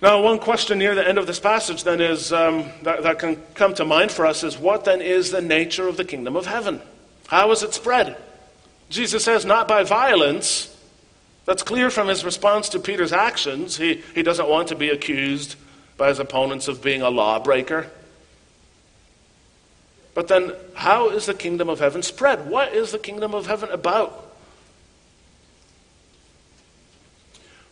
[0.00, 3.36] Now, one question near the end of this passage then is um, that, that can
[3.54, 6.46] come to mind for us is what then is the nature of the kingdom of
[6.46, 6.80] heaven?
[7.28, 8.16] How is it spread?
[8.90, 10.76] Jesus says, not by violence.
[11.44, 13.76] That's clear from his response to Peter's actions.
[13.76, 15.54] He, he doesn't want to be accused
[15.96, 17.88] by his opponents of being a lawbreaker.
[20.14, 22.50] But then, how is the kingdom of heaven spread?
[22.50, 24.30] What is the kingdom of heaven about?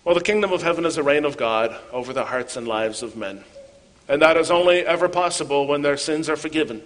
[0.05, 3.03] Well, the kingdom of heaven is a reign of God over the hearts and lives
[3.03, 3.45] of men.
[4.09, 6.83] And that is only ever possible when their sins are forgiven.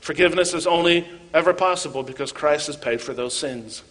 [0.00, 3.82] Forgiveness is only ever possible because Christ has paid for those sins.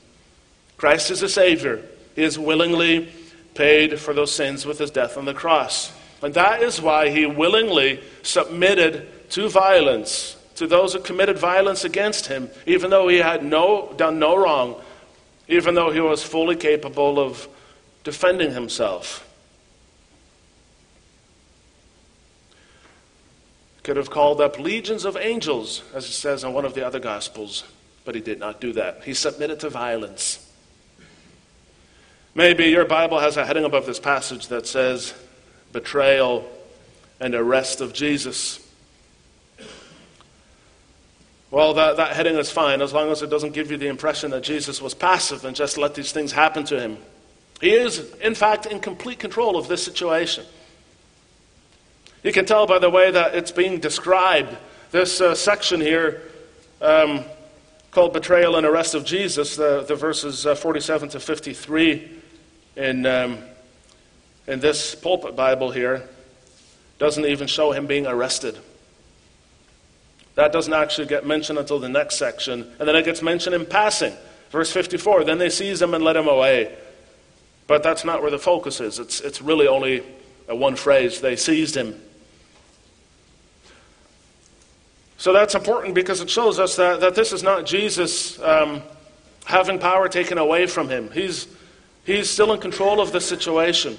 [0.77, 1.83] Christ is a Savior.
[2.15, 3.09] He has willingly
[3.53, 5.93] paid for those sins with his death on the cross.
[6.21, 12.27] And that is why he willingly submitted to violence, to those who committed violence against
[12.27, 14.81] him, even though he had no, done no wrong,
[15.47, 17.47] even though he was fully capable of
[18.05, 19.27] defending himself.
[23.83, 26.99] Could have called up legions of angels, as it says in one of the other
[26.99, 27.65] Gospels,
[28.05, 29.03] but he did not do that.
[29.03, 30.41] He submitted to violence.
[32.33, 35.13] Maybe your Bible has a heading above this passage that says,
[35.71, 36.47] Betrayal
[37.19, 38.59] and Arrest of Jesus.
[41.49, 44.31] Well, that, that heading is fine as long as it doesn't give you the impression
[44.31, 46.97] that Jesus was passive and just let these things happen to him.
[47.61, 50.45] He is, in fact, in complete control of this situation.
[52.23, 54.55] You can tell by the way that it's being described.
[54.91, 56.21] This uh, section here,
[56.81, 57.23] um,
[57.91, 62.11] called Betrayal and Arrest of Jesus, the, the verses uh, 47 to 53
[62.75, 63.37] in, um,
[64.47, 66.07] in this pulpit Bible here,
[66.97, 68.57] doesn't even show him being arrested.
[70.35, 73.65] That doesn't actually get mentioned until the next section, and then it gets mentioned in
[73.65, 74.13] passing.
[74.49, 76.75] Verse 54 Then they seize him and led him away.
[77.67, 78.99] But that's not where the focus is.
[78.99, 80.03] It's, it's really only
[80.47, 81.99] one phrase they seized him.
[85.17, 88.83] So that's important because it shows us that, that this is not Jesus um,
[89.45, 91.09] having power taken away from him.
[91.11, 91.47] He's,
[92.03, 93.97] he's still in control of the situation.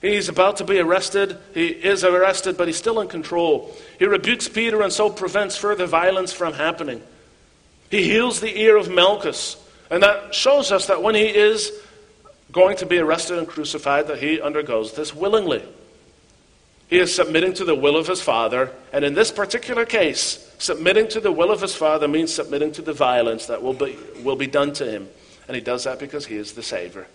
[0.00, 1.36] He's about to be arrested.
[1.52, 3.74] He is arrested, but he's still in control.
[3.98, 7.02] He rebukes Peter and so prevents further violence from happening.
[7.90, 9.56] He heals the ear of Malchus.
[9.90, 11.72] And that shows us that when he is
[12.52, 15.62] going to be arrested and crucified, that he undergoes this willingly.
[16.88, 21.08] He is submitting to the will of his Father, and in this particular case, submitting
[21.08, 24.36] to the will of his Father means submitting to the violence that will be, will
[24.36, 25.08] be done to him.
[25.48, 27.06] And he does that because he is the Savior.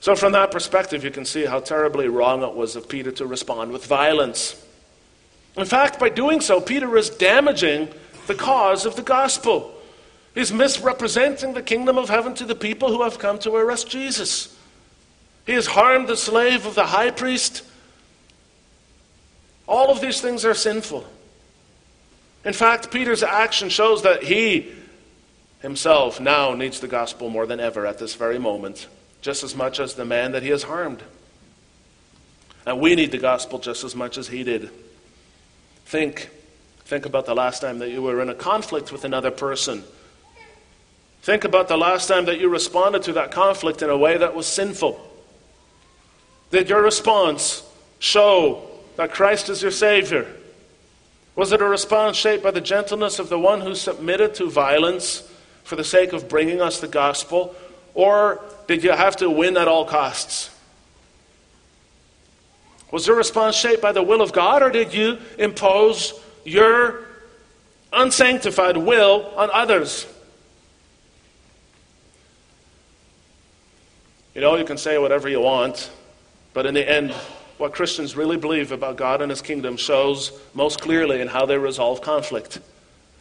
[0.00, 3.26] So, from that perspective, you can see how terribly wrong it was of Peter to
[3.26, 4.62] respond with violence.
[5.56, 7.88] In fact, by doing so, Peter is damaging
[8.26, 9.73] the cause of the gospel.
[10.34, 14.56] He's misrepresenting the kingdom of heaven to the people who have come to arrest Jesus.
[15.46, 17.62] He has harmed the slave of the high priest.
[19.68, 21.06] All of these things are sinful.
[22.44, 24.72] In fact, Peter's action shows that he
[25.62, 28.88] himself now needs the gospel more than ever at this very moment,
[29.22, 31.02] just as much as the man that he has harmed.
[32.66, 34.70] And we need the gospel just as much as he did.
[35.86, 36.28] Think.
[36.86, 39.84] Think about the last time that you were in a conflict with another person
[41.24, 44.34] Think about the last time that you responded to that conflict in a way that
[44.34, 45.00] was sinful.
[46.50, 47.62] Did your response
[47.98, 50.30] show that Christ is your Savior?
[51.34, 55.26] Was it a response shaped by the gentleness of the one who submitted to violence
[55.62, 57.56] for the sake of bringing us the gospel?
[57.94, 60.50] Or did you have to win at all costs?
[62.90, 67.06] Was your response shaped by the will of God, or did you impose your
[67.94, 70.06] unsanctified will on others?
[74.34, 75.90] You know, you can say whatever you want,
[76.54, 77.12] but in the end,
[77.56, 81.56] what Christians really believe about God and His kingdom shows most clearly in how they
[81.56, 82.58] resolve conflict,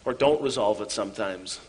[0.05, 1.59] or don't resolve it sometimes.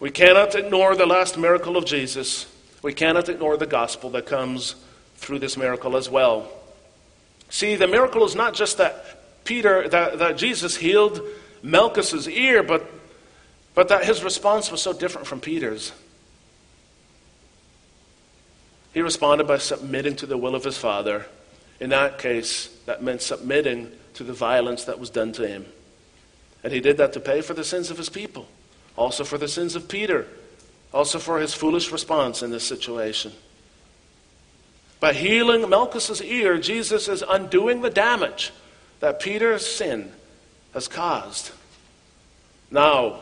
[0.00, 2.52] We cannot ignore the last miracle of Jesus.
[2.82, 4.74] We cannot ignore the gospel that comes
[5.16, 6.50] through this miracle as well.
[7.48, 11.22] See, the miracle is not just that Peter, that, that Jesus healed
[11.62, 12.84] Malchus's ear, but
[13.76, 15.92] but that his response was so different from Peter's.
[18.94, 21.26] He responded by submitting to the will of his Father.
[21.78, 25.66] In that case, that meant submitting to the violence that was done to him.
[26.64, 28.48] And he did that to pay for the sins of his people,
[28.96, 30.26] also for the sins of Peter,
[30.94, 33.32] also for his foolish response in this situation.
[35.00, 38.54] By healing Malchus's ear, Jesus is undoing the damage
[39.00, 40.12] that Peter's sin
[40.72, 41.50] has caused.
[42.70, 43.20] Now,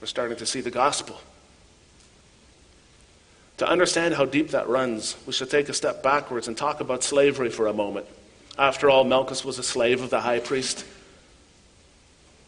[0.00, 1.20] we're starting to see the gospel.
[3.58, 7.02] To understand how deep that runs, we should take a step backwards and talk about
[7.02, 8.06] slavery for a moment.
[8.58, 10.86] After all, Malchus was a slave of the high priest.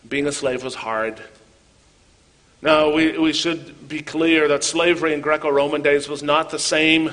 [0.08, 1.22] Being a slave was hard.
[2.62, 6.58] Now, we, we should be clear that slavery in Greco Roman days was not the
[6.58, 7.10] same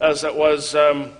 [0.00, 1.12] as it was um,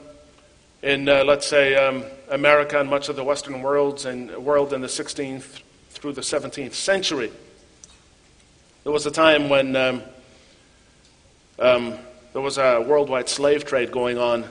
[0.83, 4.81] in, uh, let's say, um, America and much of the Western worlds and world in
[4.81, 7.31] the 16th through the 17th century.
[8.83, 10.03] There was a time when um,
[11.59, 11.99] um,
[12.33, 14.49] there was a worldwide slave trade going on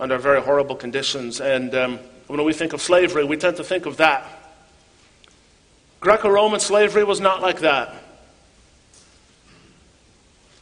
[0.00, 1.40] under very horrible conditions.
[1.40, 4.26] And um, when we think of slavery, we tend to think of that.
[6.00, 7.94] Greco Roman slavery was not like that.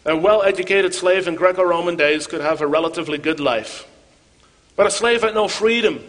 [0.04, 3.88] A well educated slave in Greco Roman days could have a relatively good life.
[4.76, 6.04] But a slave had no freedom.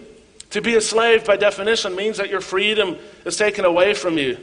[0.49, 4.38] To be a slave, by definition, means that your freedom is taken away from you.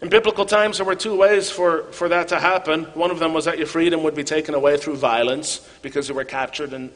[0.00, 2.84] In biblical times, there were two ways for, for that to happen.
[2.94, 6.14] One of them was that your freedom would be taken away through violence because you
[6.14, 6.90] were captured and,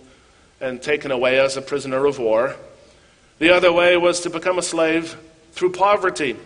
[0.61, 2.55] and taken away as a prisoner of war.
[3.41, 5.17] The other way was to become a slave
[5.51, 6.37] through poverty.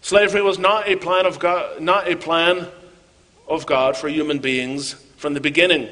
[0.00, 2.66] Slavery was not a plan of God, not a plan
[3.46, 5.88] of God for human beings from the beginning.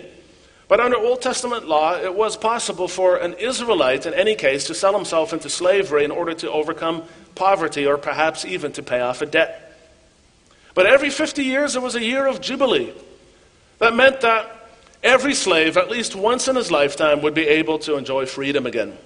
[0.68, 4.74] But under Old Testament law, it was possible for an Israelite, in any case, to
[4.74, 7.04] sell himself into slavery in order to overcome
[7.38, 9.64] poverty or perhaps even to pay off a debt.
[10.74, 12.92] But every 50 years, there was a year of Jubilee.
[13.78, 14.70] That meant that
[15.02, 18.96] every slave, at least once in his lifetime, would be able to enjoy freedom again.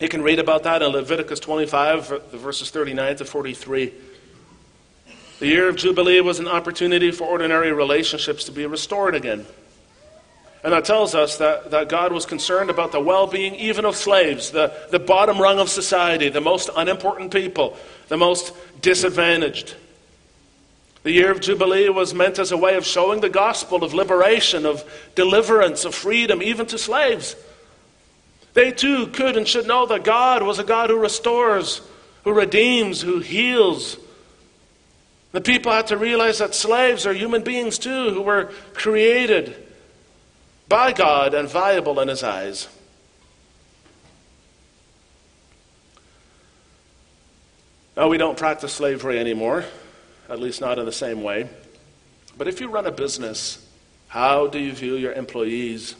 [0.00, 3.92] You can read about that in Leviticus 25, verses 39 to 43.
[5.40, 9.46] The year of Jubilee was an opportunity for ordinary relationships to be restored again.
[10.64, 13.94] And that tells us that, that God was concerned about the well being even of
[13.94, 17.76] slaves, the, the bottom rung of society, the most unimportant people,
[18.08, 19.76] the most disadvantaged.
[21.04, 24.66] The year of Jubilee was meant as a way of showing the gospel of liberation,
[24.66, 24.84] of
[25.14, 27.36] deliverance, of freedom, even to slaves.
[28.54, 31.80] They too could and should know that God was a God who restores,
[32.24, 33.96] who redeems, who heals.
[35.30, 39.67] The people had to realize that slaves are human beings too, who were created
[40.68, 42.68] by God and viable in his eyes.
[47.96, 49.64] Now, we don't practice slavery anymore,
[50.28, 51.48] at least not in the same way.
[52.36, 53.66] But if you run a business,
[54.06, 55.96] how do you view your employees?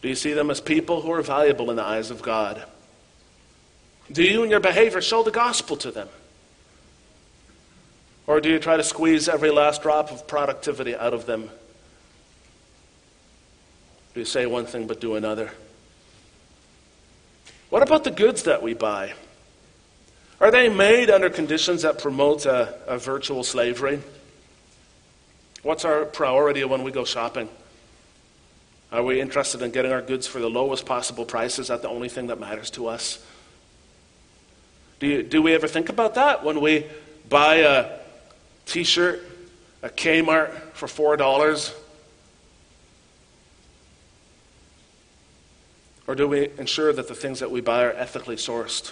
[0.00, 2.64] Do you see them as people who are valuable in the eyes of God?
[4.10, 6.08] Do you in your behavior show the gospel to them?
[8.26, 11.50] Or do you try to squeeze every last drop of productivity out of them
[14.14, 15.50] you say one thing but do another?
[17.68, 19.14] What about the goods that we buy?
[20.40, 24.00] Are they made under conditions that promote a, a virtual slavery?
[25.62, 27.48] What's our priority when we go shopping?
[28.90, 31.58] Are we interested in getting our goods for the lowest possible price?
[31.58, 33.24] Is that the only thing that matters to us?
[34.98, 36.86] Do, you, do we ever think about that when we
[37.28, 37.98] buy a
[38.66, 39.22] t shirt
[39.82, 41.74] at Kmart for $4
[46.10, 48.90] Or do we ensure that the things that we buy are ethically sourced?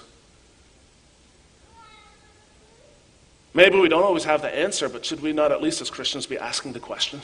[3.52, 6.26] Maybe we don't always have the answer, but should we not, at least as Christians,
[6.26, 7.20] be asking the question?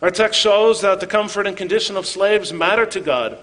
[0.00, 3.36] Our text shows that the comfort and condition of slaves matter to God.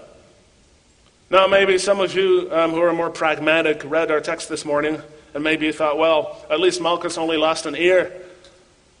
[1.30, 5.00] Now, maybe some of you um, who are more pragmatic read our text this morning,
[5.32, 8.12] and maybe you thought, well, at least Malchus only lost an ear.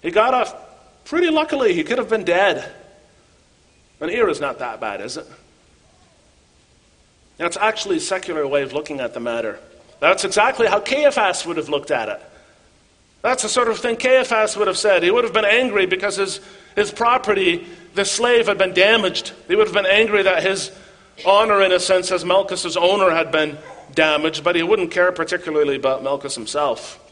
[0.00, 0.54] He got off
[1.06, 1.74] pretty luckily.
[1.74, 2.72] He could have been dead.
[4.00, 5.26] An ear is not that bad, is it?
[7.36, 9.58] That's actually a secular way of looking at the matter.
[10.00, 12.20] That's exactly how Caiaphas would have looked at it.
[13.22, 15.02] That's the sort of thing Caiaphas would have said.
[15.02, 16.40] He would have been angry because his,
[16.76, 19.32] his property, the slave, had been damaged.
[19.48, 20.70] He would have been angry that his
[21.26, 23.58] honor, in a sense, as Malchus's owner, had been
[23.94, 27.04] damaged, but he wouldn't care particularly about Malchus himself.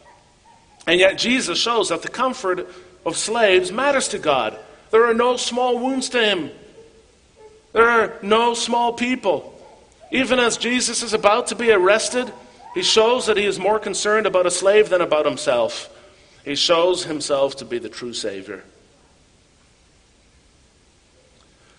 [0.87, 2.68] And yet, Jesus shows that the comfort
[3.05, 4.57] of slaves matters to God.
[4.93, 6.51] There are no small wounds to him.
[7.76, 9.52] There are no small people.
[10.10, 12.32] Even as Jesus is about to be arrested,
[12.72, 15.90] he shows that he is more concerned about a slave than about himself.
[16.42, 18.64] He shows himself to be the true Savior.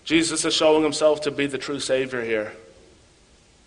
[0.04, 2.52] Jesus is showing himself to be the true Savior here.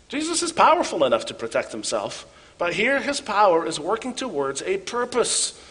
[0.07, 2.25] Jesus is powerful enough to protect himself,
[2.57, 5.61] but here his power is working towards a purpose.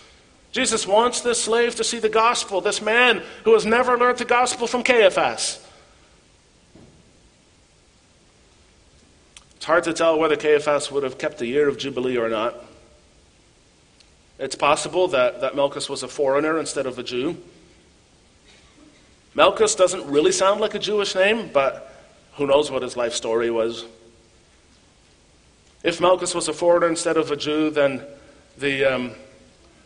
[0.52, 4.26] Jesus wants this slave to see the gospel, this man who has never learned the
[4.26, 5.66] gospel from Caiaphas.
[9.60, 12.54] It's hard to tell whether Caiaphas would have kept the year of Jubilee or not.
[14.38, 17.36] It's possible that, that Malchus was a foreigner instead of a Jew.
[19.34, 21.94] Malchus doesn't really sound like a Jewish name, but
[22.36, 23.84] who knows what his life story was.
[25.82, 28.02] If Malchus was a foreigner instead of a Jew, then
[28.56, 29.10] the um,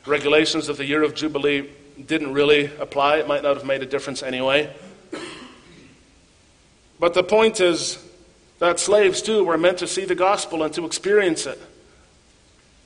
[0.07, 1.69] regulations of the year of Jubilee
[2.07, 3.17] didn't really apply.
[3.17, 4.73] It might not have made a difference anyway.
[7.01, 7.99] But the point is
[8.59, 11.61] that slaves, too, were meant to see the gospel and to experience it.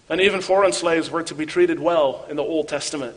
[0.08, 3.16] And even foreign slaves were to be treated well in the Old Testament.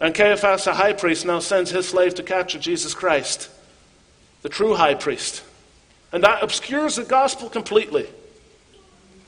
[0.00, 3.48] And Caiaphas, the high priest, now sends his slave to capture Jesus Christ,
[4.42, 5.44] the true high priest.
[6.12, 8.08] And that obscures the gospel completely.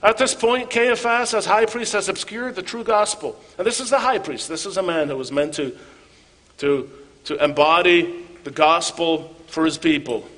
[0.03, 3.41] At this point, Caiaphas, as high priest, has obscured the true gospel.
[3.57, 4.49] And this is the high priest.
[4.49, 5.79] This is a man who was meant to,
[6.59, 6.91] to,
[7.25, 10.29] to embody the gospel for his people.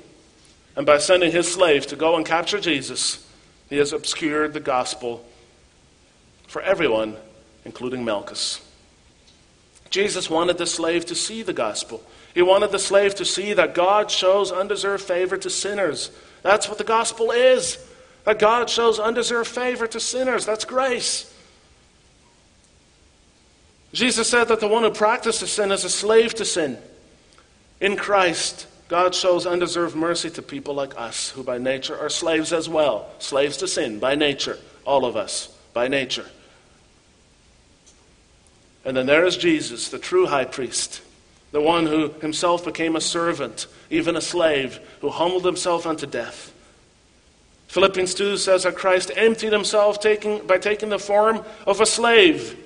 [0.77, 3.27] And by sending his slave to go and capture Jesus,
[3.67, 5.25] he has obscured the gospel
[6.47, 7.17] for everyone,
[7.65, 8.63] including Malchus.
[9.89, 12.03] Jesus wanted the slave to see the gospel.
[12.35, 16.11] He wanted the slave to see that God shows undeserved favor to sinners.
[16.43, 17.83] That's what the gospel is.
[18.25, 20.45] That God shows undeserved favor to sinners.
[20.45, 21.33] That's grace.
[23.93, 26.77] Jesus said that the one who practices sin is a slave to sin.
[27.81, 32.53] In Christ, God shows undeserved mercy to people like us, who by nature are slaves
[32.53, 33.09] as well.
[33.19, 34.57] Slaves to sin, by nature.
[34.85, 36.25] All of us, by nature.
[38.85, 41.01] And then there is Jesus, the true high priest,
[41.51, 46.53] the one who himself became a servant, even a slave, who humbled himself unto death.
[47.67, 52.57] Philippians 2 says that Christ emptied himself taking, by taking the form of a slave,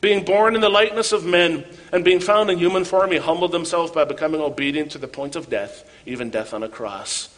[0.00, 3.52] being born in the likeness of men, and being found in human form, he humbled
[3.52, 7.28] himself by becoming obedient to the point of death, even death on a cross.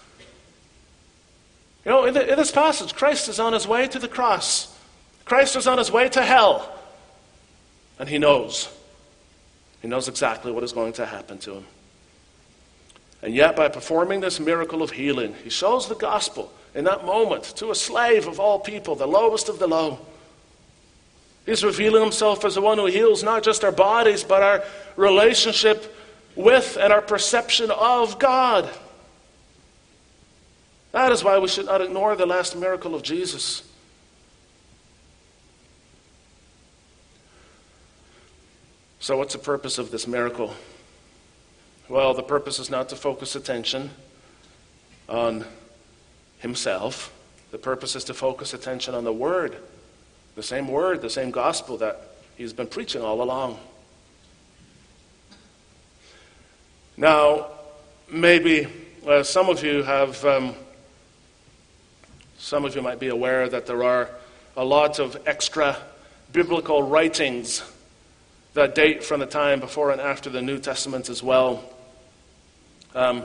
[1.84, 4.78] You know, in, the, in this passage, Christ is on his way to the cross.
[5.24, 6.72] Christ is on his way to hell.
[7.98, 8.68] And he knows.
[9.80, 11.64] He knows exactly what is going to happen to him.
[13.22, 17.44] And yet, by performing this miracle of healing, he shows the gospel in that moment
[17.56, 19.98] to a slave of all people, the lowest of the low.
[21.46, 24.64] He's revealing himself as the one who heals not just our bodies, but our
[24.96, 25.94] relationship
[26.36, 28.68] with and our perception of God.
[30.92, 33.62] That is why we should not ignore the last miracle of Jesus.
[39.00, 40.54] So, what's the purpose of this miracle?
[41.88, 43.90] Well, the purpose is not to focus attention
[45.08, 45.44] on
[46.38, 47.12] himself.
[47.50, 49.56] The purpose is to focus attention on the Word,
[50.34, 53.58] the same Word, the same gospel that he's been preaching all along.
[56.96, 57.46] Now,
[58.10, 58.66] maybe
[59.06, 60.54] uh, some of you have, um,
[62.38, 64.10] some of you might be aware that there are
[64.56, 65.76] a lot of extra
[66.32, 67.62] biblical writings
[68.54, 71.64] that date from the time before and after the New Testament as well.
[72.94, 73.24] Um,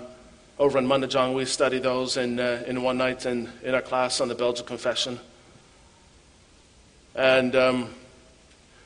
[0.58, 4.22] over in Mundijong, we study those in, uh, in one night in, in our class
[4.22, 5.20] on the Belgian Confession.
[7.18, 7.90] And um,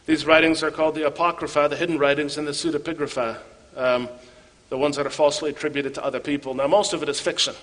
[0.06, 3.38] these writings are called the Apocrypha, the hidden writings, and the Pseudepigrapha,
[3.76, 4.10] um,
[4.70, 6.54] the ones that are falsely attributed to other people.
[6.54, 7.54] Now, most of it is fiction.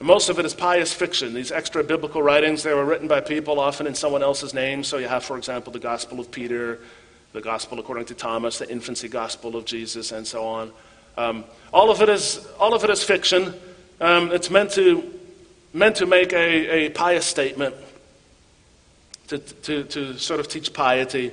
[0.00, 1.32] Most of it is pious fiction.
[1.32, 4.84] These extra biblical writings, they were written by people, often in someone else's name.
[4.84, 6.80] So you have, for example, the Gospel of Peter,
[7.32, 10.72] the Gospel according to Thomas, the infancy Gospel of Jesus, and so on.
[11.16, 13.54] Um, all, of it is, all of it is fiction.
[14.00, 15.14] Um, it's meant to,
[15.72, 17.74] meant to make a, a pious statement,
[19.28, 21.32] to, to, to sort of teach piety.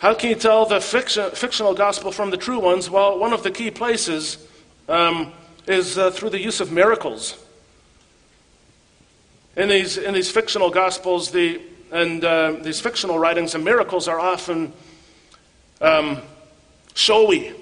[0.00, 2.88] How can you tell the fiction, fictional gospel from the true ones?
[2.88, 4.38] Well, one of the key places
[4.88, 5.32] um,
[5.66, 7.36] is uh, through the use of miracles.
[9.56, 11.60] In these, in these fictional gospels the,
[11.92, 14.72] and uh, these fictional writings, the miracles are often
[15.80, 16.22] um,
[16.94, 17.52] showy,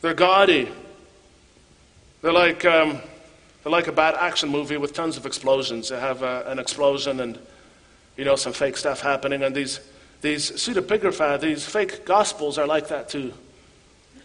[0.00, 0.68] they're gaudy,
[2.22, 3.00] they're like, um,
[3.62, 5.90] they're like a bad action movie with tons of explosions.
[5.90, 7.38] They have uh, an explosion and
[8.16, 9.80] you know some fake stuff happening, and these
[10.20, 13.32] these pseudepigrapha, these fake gospels are like that too.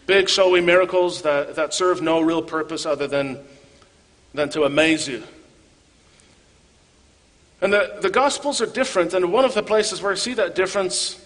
[0.06, 3.38] Big, showy miracles that, that serve no real purpose other than,
[4.34, 5.22] than to amaze you.
[7.60, 10.54] And the, the Gospels are different, and one of the places where I see that
[10.54, 11.20] difference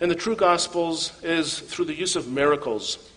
[0.00, 3.10] in the true Gospels is through the use of miracles.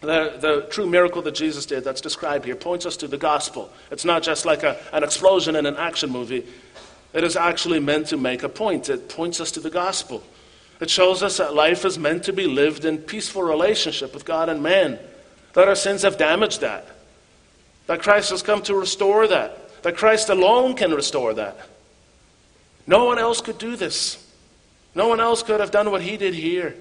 [0.00, 3.70] The, the true miracle that Jesus did, that's described here, points us to the Gospel.
[3.90, 6.46] It's not just like a, an explosion in an action movie.
[7.16, 8.90] It is actually meant to make a point.
[8.90, 10.22] It points us to the gospel.
[10.80, 14.50] It shows us that life is meant to be lived in peaceful relationship with God
[14.50, 14.98] and man,
[15.54, 16.86] that our sins have damaged that,
[17.86, 21.56] that Christ has come to restore that, that Christ alone can restore that.
[22.86, 24.22] No one else could do this.
[24.94, 26.76] No one else could have done what he did here.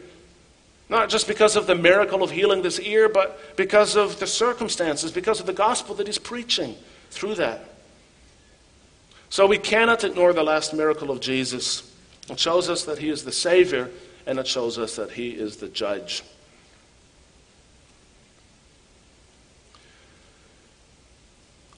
[0.89, 5.13] Not just because of the miracle of healing this ear, but because of the circumstances,
[5.13, 6.75] because of the gospel that he's preaching
[7.09, 7.74] through that.
[9.35, 11.93] So we cannot ignore the last miracle of Jesus.
[12.29, 13.91] It shows us that he is the Savior,
[14.25, 16.23] and it shows us that he is the judge.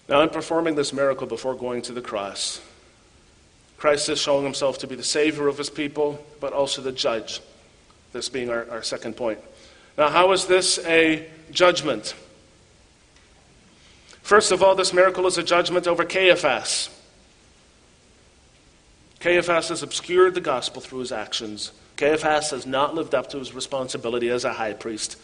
[0.07, 2.61] Now, in performing this miracle before going to the cross,
[3.77, 7.41] Christ is showing himself to be the Savior of his people, but also the judge.
[8.13, 9.39] This being our, our second point.
[9.97, 12.13] Now, how is this a judgment?
[14.21, 16.91] First of all, this miracle is a judgment over Caiaphas.
[19.19, 21.71] Caiaphas has obscured the gospel through his actions.
[21.95, 25.17] Caiaphas has not lived up to his responsibility as a high priest.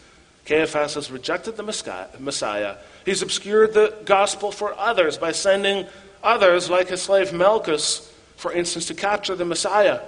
[0.46, 2.76] Caiaphas has rejected the Messiah.
[3.04, 5.86] He's obscured the gospel for others by sending
[6.22, 10.00] others, like his slave Malchus, for instance, to capture the Messiah.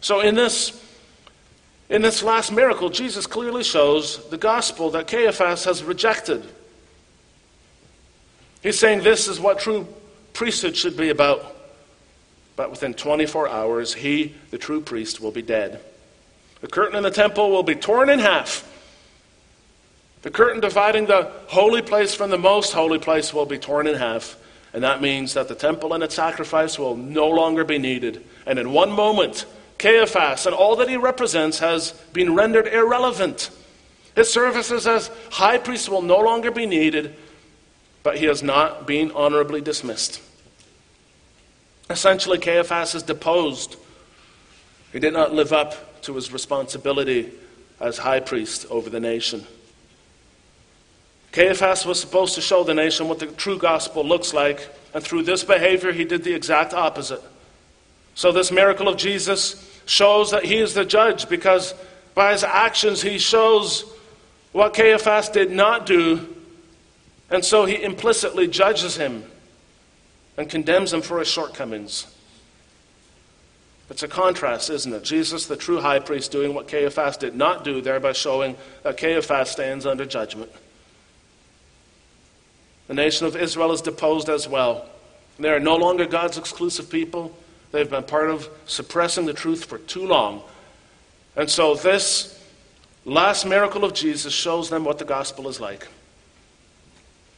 [0.00, 0.80] So, in this,
[1.88, 6.44] in this last miracle, Jesus clearly shows the gospel that Caiaphas has rejected.
[8.62, 9.88] He's saying this is what true
[10.32, 11.56] priesthood should be about.
[12.62, 15.80] But within 24 hours, he, the true priest, will be dead.
[16.60, 18.62] The curtain in the temple will be torn in half.
[20.22, 23.96] The curtain dividing the holy place from the most holy place will be torn in
[23.96, 24.36] half.
[24.72, 28.24] And that means that the temple and its sacrifice will no longer be needed.
[28.46, 29.44] And in one moment,
[29.78, 33.50] Caiaphas and all that he represents has been rendered irrelevant.
[34.14, 37.16] His services as high priest will no longer be needed,
[38.04, 40.22] but he has not been honorably dismissed.
[41.90, 43.76] Essentially, Caiaphas is deposed.
[44.92, 47.30] He did not live up to his responsibility
[47.80, 49.44] as high priest over the nation.
[51.32, 55.22] Caiaphas was supposed to show the nation what the true gospel looks like, and through
[55.22, 57.22] this behavior, he did the exact opposite.
[58.14, 61.74] So, this miracle of Jesus shows that he is the judge because
[62.14, 63.90] by his actions, he shows
[64.52, 66.36] what Caiaphas did not do,
[67.30, 69.24] and so he implicitly judges him
[70.36, 72.06] and condemns him for his shortcomings.
[73.90, 75.04] It's a contrast, isn't it?
[75.04, 79.50] Jesus, the true high priest, doing what Caiaphas did not do, thereby showing that Caiaphas
[79.50, 80.50] stands under judgment.
[82.88, 84.88] The nation of Israel is deposed as well.
[85.38, 87.36] They are no longer God's exclusive people.
[87.70, 90.42] They've been part of suppressing the truth for too long.
[91.36, 92.38] And so, this
[93.04, 95.88] last miracle of Jesus shows them what the gospel is like.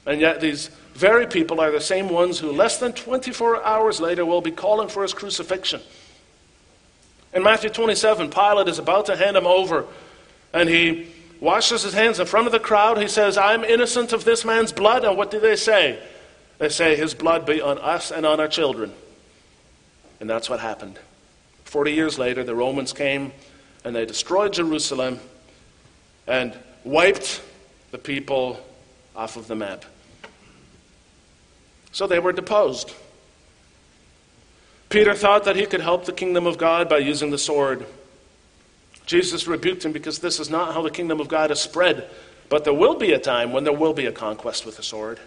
[0.06, 4.24] And yet, these very people are the same ones who, less than 24 hours later,
[4.24, 5.80] will be calling for his crucifixion.
[7.32, 9.86] In Matthew 27, Pilate is about to hand him over,
[10.52, 11.08] and he
[11.40, 12.98] washes his hands in front of the crowd.
[12.98, 15.04] He says, I'm innocent of this man's blood.
[15.04, 15.98] And what do they say?
[16.58, 18.92] They say, His blood be on us and on our children.
[20.20, 20.98] And that's what happened.
[21.64, 23.32] Forty years later, the Romans came
[23.84, 25.18] and they destroyed Jerusalem
[26.26, 27.42] and wiped
[27.90, 28.64] the people
[29.16, 29.84] off of the map.
[31.94, 32.92] So they were deposed.
[34.90, 37.86] Peter thought that he could help the kingdom of God by using the sword.
[39.06, 42.10] Jesus rebuked him because this is not how the kingdom of God is spread.
[42.48, 45.20] But there will be a time when there will be a conquest with the sword.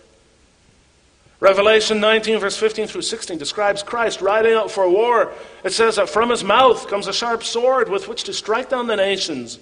[1.39, 5.31] Revelation 19, verse 15 through 16 describes Christ riding out for war.
[5.63, 8.87] It says that from his mouth comes a sharp sword with which to strike down
[8.87, 9.57] the nations,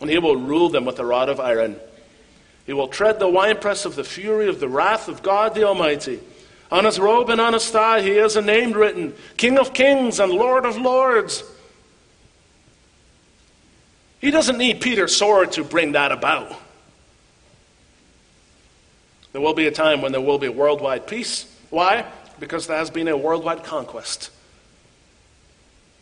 [0.00, 1.76] and he will rule them with a rod of iron.
[2.66, 6.20] He will tread the winepress of the fury of the wrath of God the Almighty.
[6.70, 10.20] On his robe and on his thigh, he has a name written King of Kings
[10.20, 11.42] and Lord of Lords.
[14.20, 16.52] He doesn't need Peter's sword to bring that about.
[19.32, 21.46] There will be a time when there will be worldwide peace.
[21.70, 22.04] Why?
[22.40, 24.30] Because there has been a worldwide conquest.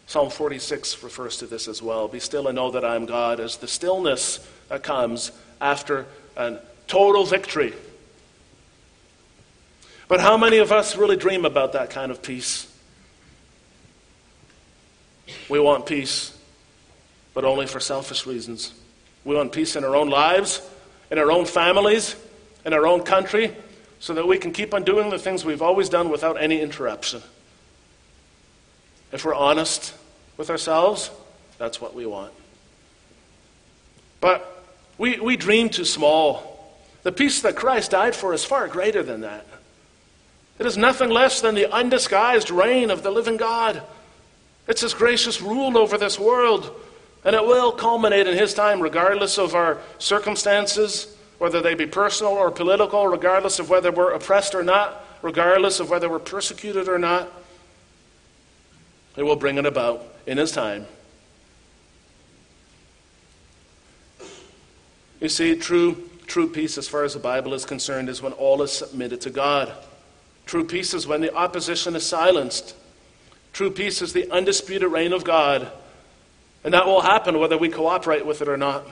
[0.07, 2.09] Psalm 46 refers to this as well.
[2.09, 6.07] Be still and know that I am God, as the stillness that comes after
[6.37, 7.75] a total victory
[10.09, 12.73] but how many of us really dream about that kind of peace?
[15.49, 16.37] We want peace,
[17.35, 18.73] but only for selfish reasons.
[19.25, 20.63] We want peace in our own lives,
[21.11, 22.15] in our own families,
[22.65, 23.55] in our own country,
[23.99, 27.23] so that we can keep on doing the things we've always done without any interruption.
[29.13, 29.95] If we're honest
[30.37, 31.11] with ourselves,
[31.59, 32.33] that's what we want.
[34.21, 34.65] But
[34.99, 36.75] we, we dream too small.
[37.03, 39.47] The peace that Christ died for is far greater than that.
[40.59, 43.83] It is nothing less than the undisguised reign of the living God.
[44.67, 46.75] It's His gracious rule over this world,
[47.25, 52.33] and it will culminate in His time, regardless of our circumstances, whether they be personal
[52.33, 56.99] or political, regardless of whether we're oppressed or not, regardless of whether we're persecuted or
[56.99, 57.31] not.
[59.15, 60.87] He will bring it about in His time.
[65.21, 68.63] You see, true, true peace, as far as the Bible is concerned, is when all
[68.63, 69.73] is submitted to God.
[70.47, 72.75] True peace is when the opposition is silenced.
[73.53, 75.71] True peace is the undisputed reign of God.
[76.65, 78.87] And that will happen whether we cooperate with it or not.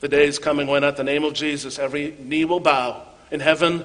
[0.00, 3.40] The day is coming when, at the name of Jesus, every knee will bow in
[3.40, 3.84] heaven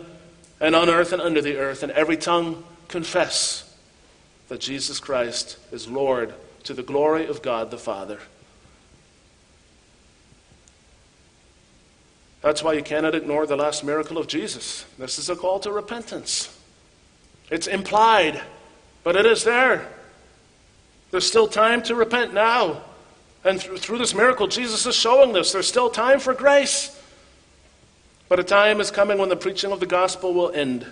[0.62, 3.76] and on earth and under the earth, and every tongue confess
[4.48, 8.20] that Jesus Christ is Lord to the glory of God the Father.
[12.46, 14.86] That's why you cannot ignore the last miracle of Jesus.
[15.00, 16.56] This is a call to repentance.
[17.50, 18.40] It's implied,
[19.04, 19.90] but it is there.
[21.10, 22.84] There's still time to repent now.
[23.44, 25.54] And through this miracle, Jesus is showing this.
[25.54, 26.96] There's still time for grace.
[28.30, 30.86] But a time is coming when the preaching of the gospel will end.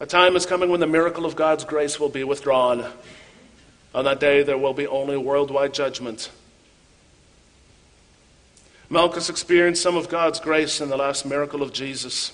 [0.00, 2.84] A time is coming when the miracle of God's grace will be withdrawn.
[3.94, 6.28] On that day, there will be only worldwide judgment.
[8.94, 12.30] Malchus experienced some of God's grace in the last miracle of Jesus.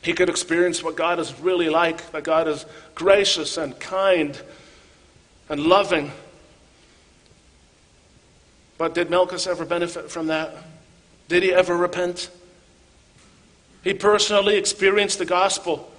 [0.00, 4.40] He could experience what God is really like, that God is gracious and kind
[5.50, 6.12] and loving.
[8.78, 10.56] But did Malchus ever benefit from that?
[11.28, 12.30] Did he ever repent?
[13.84, 15.92] He personally experienced the gospel.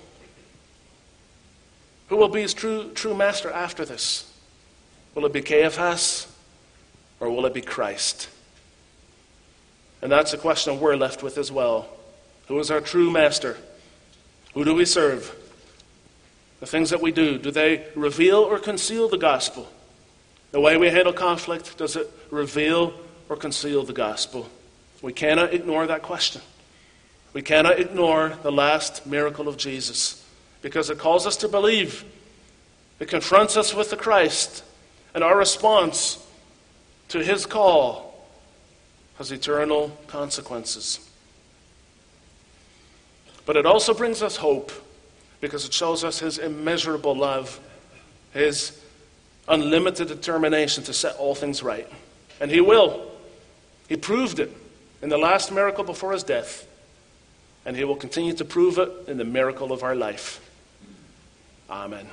[2.10, 4.28] Who will be his true, true master after this?
[5.14, 6.26] Will it be Caiaphas
[7.20, 8.28] or will it be Christ?
[10.02, 11.88] And that's a question we're left with as well.
[12.48, 13.58] Who is our true master?
[14.54, 15.36] Who do we serve?
[16.60, 19.72] The things that we do, do they reveal or conceal the gospel?
[20.52, 22.94] The way we handle conflict, does it reveal
[23.30, 24.50] or conceal the gospel?
[25.02, 26.42] We cannot ignore that question.
[27.34, 30.24] We cannot ignore the last miracle of Jesus
[30.62, 32.04] because it calls us to believe.
[33.00, 34.64] It confronts us with the Christ
[35.16, 36.24] and our response
[37.08, 38.11] to his call
[39.22, 41.08] has eternal consequences.
[43.46, 44.72] But it also brings us hope
[45.42, 47.60] because it shows us his immeasurable love,
[48.34, 48.82] his
[49.48, 51.88] unlimited determination to set all things right.
[52.40, 53.12] And he will.
[53.88, 54.52] He proved it
[55.04, 56.68] in the last miracle before his death,
[57.64, 60.42] and he will continue to prove it in the miracle of our life.
[61.70, 62.08] Amen.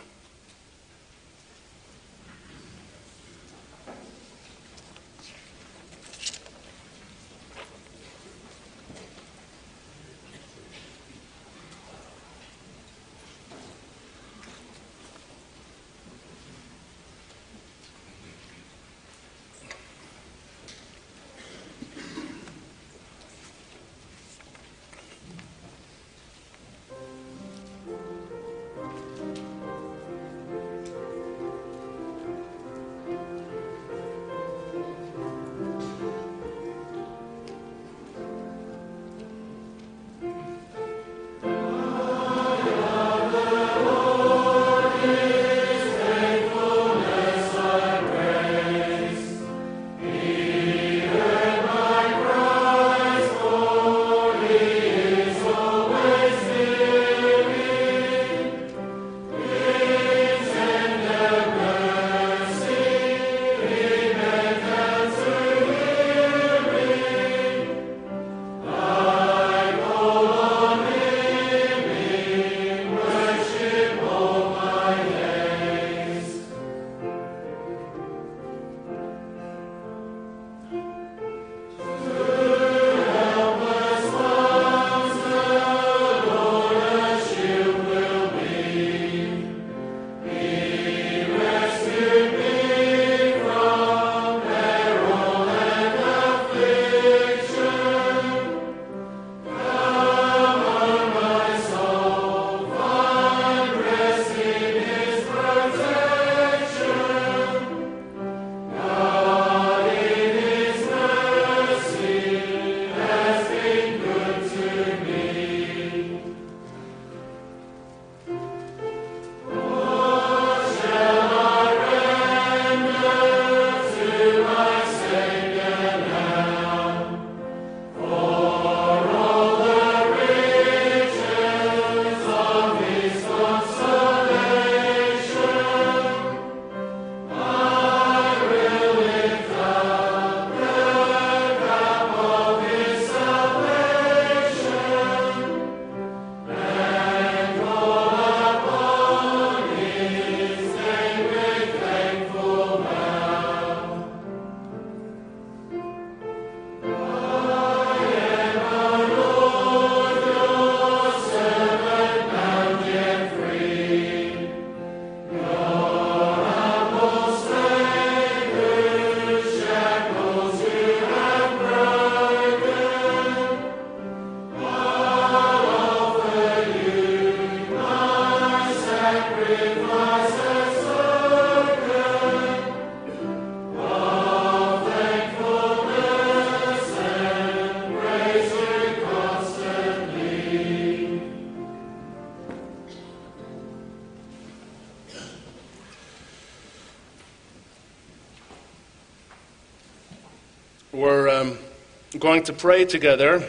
[202.48, 203.46] To pray together.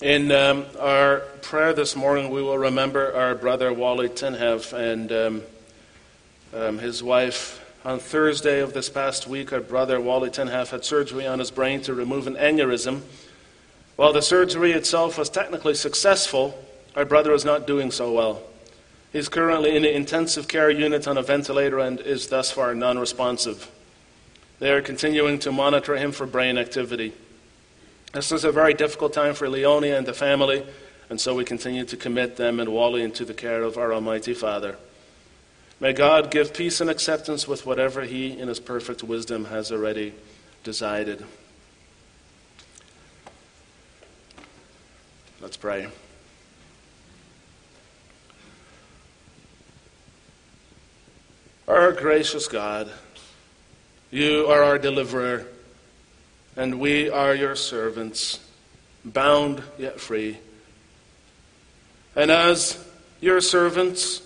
[0.00, 5.42] In um, our prayer this morning, we will remember our brother Wally Tinhev and um,
[6.54, 7.60] um, his wife.
[7.84, 11.80] On Thursday of this past week, our brother Wally Tinhev had surgery on his brain
[11.80, 13.00] to remove an aneurysm.
[13.96, 16.64] While the surgery itself was technically successful,
[16.94, 18.40] our brother is not doing so well.
[19.12, 23.00] He's currently in an intensive care unit on a ventilator and is thus far non
[23.00, 23.68] responsive.
[24.60, 27.14] They are continuing to monitor him for brain activity.
[28.12, 30.66] This is a very difficult time for Leonia and the family,
[31.08, 34.34] and so we continue to commit them and Wally into the care of our Almighty
[34.34, 34.76] Father.
[35.78, 40.12] May God give peace and acceptance with whatever He, in His perfect wisdom, has already
[40.64, 41.24] decided.
[45.40, 45.86] Let's pray.
[51.68, 52.90] Our gracious God,
[54.10, 55.46] you are our deliverer,
[56.56, 58.40] and we are your servants,
[59.04, 60.38] bound yet free.
[62.16, 62.82] And as
[63.20, 64.22] your servants,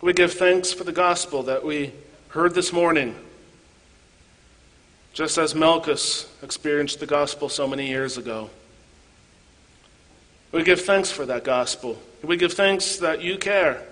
[0.00, 1.92] we give thanks for the gospel that we
[2.28, 3.14] heard this morning,
[5.12, 8.50] just as Malchus experienced the gospel so many years ago.
[10.50, 12.00] We give thanks for that gospel.
[12.22, 13.82] We give thanks that you care,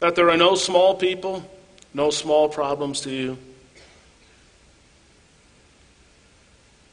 [0.00, 1.48] that there are no small people,
[1.92, 3.38] no small problems to you.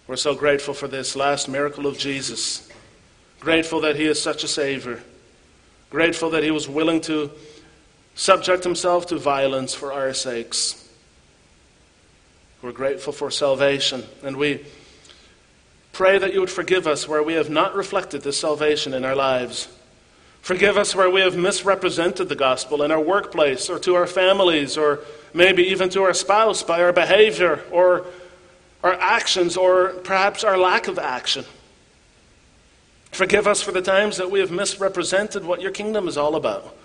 [0.08, 2.70] We're so grateful for this last miracle of Jesus.
[3.40, 5.02] Grateful that He is such a Savior.
[5.90, 7.32] Grateful that He was willing to
[8.14, 10.88] subject Himself to violence for our sakes.
[12.62, 14.04] We're grateful for salvation.
[14.24, 14.64] And we
[15.92, 19.16] pray that you would forgive us where we have not reflected this salvation in our
[19.16, 19.68] lives.
[20.42, 24.78] Forgive us where we have misrepresented the gospel in our workplace or to our families
[24.78, 25.00] or
[25.34, 28.06] maybe even to our spouse by our behavior or
[28.86, 31.44] our actions or perhaps our lack of action.
[33.12, 36.76] Forgive us for the times that we have misrepresented what your kingdom is all about.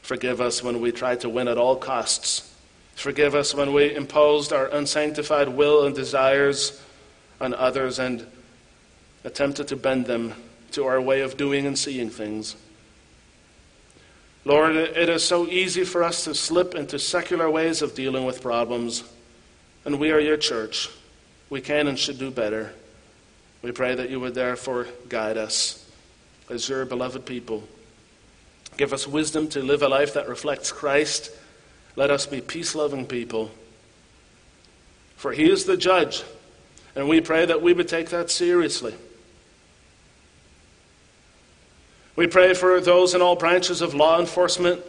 [0.00, 2.50] Forgive us when we tried to win at all costs.
[2.94, 6.80] Forgive us when we imposed our unsanctified will and desires
[7.42, 8.26] on others and
[9.22, 10.32] attempted to bend them
[10.70, 12.56] to our way of doing and seeing things.
[14.46, 18.40] Lord, it is so easy for us to slip into secular ways of dealing with
[18.40, 19.04] problems
[19.84, 20.88] and we are your church.
[21.50, 22.72] We can and should do better.
[23.62, 25.90] We pray that you would therefore guide us
[26.50, 27.64] as your beloved people.
[28.76, 31.30] Give us wisdom to live a life that reflects Christ.
[31.96, 33.50] Let us be peace loving people.
[35.16, 36.22] For he is the judge,
[36.96, 38.94] and we pray that we would take that seriously.
[42.16, 44.82] We pray for those in all branches of law enforcement.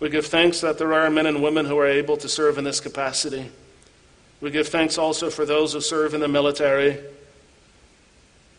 [0.00, 2.64] We give thanks that there are men and women who are able to serve in
[2.64, 3.50] this capacity.
[4.46, 6.98] We give thanks also for those who serve in the military,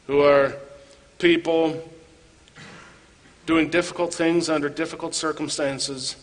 [0.05, 0.53] who are
[1.17, 1.81] people
[3.45, 6.17] doing difficult things under difficult circumstances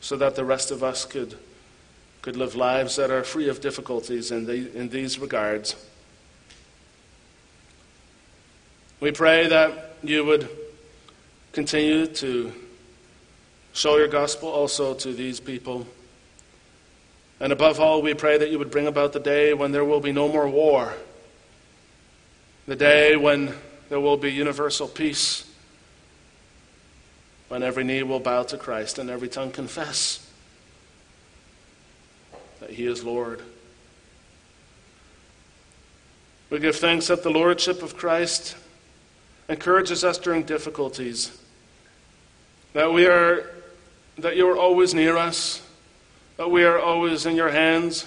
[0.00, 1.38] so that the rest of us could,
[2.20, 5.76] could live lives that are free of difficulties in, the, in these regards.
[8.98, 10.48] We pray that you would
[11.52, 12.52] continue to
[13.72, 15.86] show your gospel also to these people
[17.40, 20.00] and above all, we pray that you would bring about the day when there will
[20.00, 20.94] be no more war,
[22.66, 23.54] the day when
[23.88, 25.44] there will be universal peace,
[27.48, 30.26] when every knee will bow to Christ and every tongue confess
[32.60, 33.42] that He is Lord.
[36.48, 38.56] We give thanks that the Lordship of Christ
[39.48, 41.36] encourages us during difficulties,
[42.72, 43.50] that we are
[44.18, 45.65] that you are always near us
[46.36, 48.06] that we are always in your hands,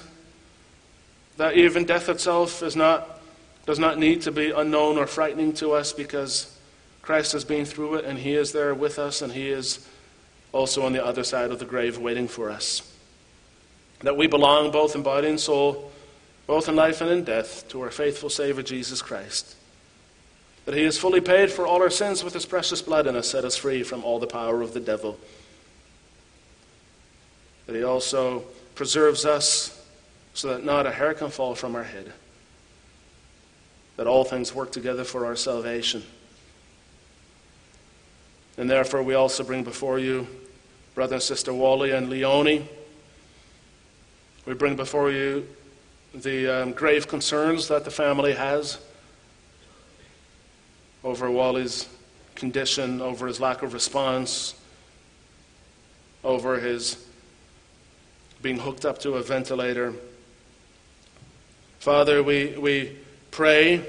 [1.38, 3.22] that even death itself is not,
[3.66, 6.56] does not need to be unknown or frightening to us because
[7.02, 9.88] Christ has been through it and He is there with us and He is
[10.52, 12.82] also on the other side of the grave waiting for us.
[14.02, 15.92] That we belong both in body and soul,
[16.46, 19.56] both in life and in death, to our faithful Savior Jesus Christ.
[20.66, 23.30] That He has fully paid for all our sins with His precious blood and has
[23.30, 25.20] set us free from all the power of the devil
[27.70, 28.44] that He also
[28.74, 29.80] preserves us
[30.34, 32.12] so that not a hair can fall from our head,
[33.96, 36.02] that all things work together for our salvation.
[38.58, 40.28] And therefore, we also bring before you
[40.96, 42.68] brother and sister Wally and Leonie.
[44.48, 45.48] We bring before you
[46.16, 48.80] the um, grave concerns that the family has
[51.04, 51.88] over Wally's
[52.34, 54.56] condition, over his lack of response,
[56.24, 57.06] over his
[58.42, 59.94] being hooked up to a ventilator.
[61.80, 62.98] Father, we, we
[63.32, 63.86] pray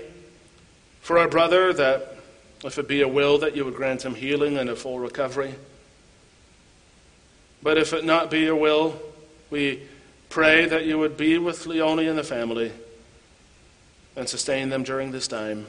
[1.01, 2.17] for our brother that
[2.65, 5.55] if it be a will that you would grant him healing and a full recovery.
[7.63, 9.01] But if it not be your will,
[9.51, 9.83] we
[10.29, 12.73] pray that you would be with Leonie and the family
[14.17, 15.67] and sustain them during this time.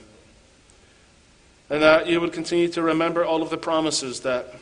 [1.70, 4.54] And that you would continue to remember all of the promises that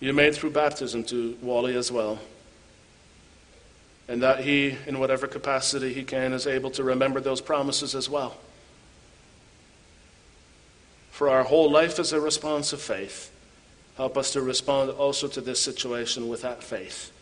[0.00, 2.18] you made through baptism to Wally as well.
[4.06, 8.08] And that he, in whatever capacity he can, is able to remember those promises as
[8.08, 8.36] well.
[11.10, 13.30] For our whole life is a response of faith.
[13.96, 17.12] Help us to respond also to this situation with that faith.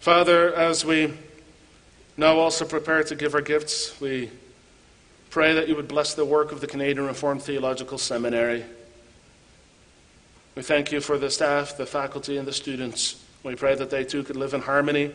[0.00, 1.12] Father, as we
[2.16, 4.30] now also prepare to give our gifts, we
[5.28, 8.64] pray that you would bless the work of the Canadian Reformed Theological Seminary.
[10.54, 13.22] We thank you for the staff, the faculty, and the students.
[13.42, 15.12] We pray that they too could live in harmony,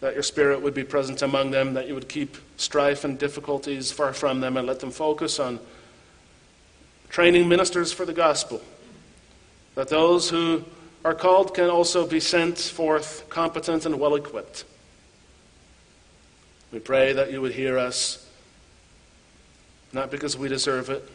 [0.00, 3.92] that your Spirit would be present among them, that you would keep strife and difficulties
[3.92, 5.58] far from them, and let them focus on
[7.08, 8.62] training ministers for the gospel.
[9.74, 10.64] That those who
[11.04, 14.64] are called can also be sent forth competent and well equipped.
[16.72, 18.28] We pray that you would hear us,
[19.92, 21.08] not because we deserve it,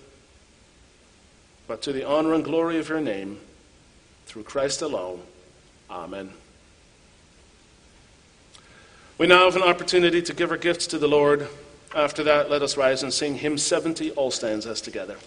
[1.67, 3.39] but to the honor and glory of your name,
[4.25, 5.21] through Christ alone.
[5.91, 6.31] Amen.
[9.17, 11.47] We now have an opportunity to give our gifts to the Lord.
[11.93, 15.17] After that, let us rise and sing hymn 70, all stanzas together.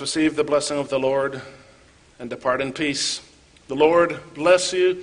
[0.00, 1.42] Receive the blessing of the Lord
[2.18, 3.20] and depart in peace.
[3.66, 5.02] The Lord bless you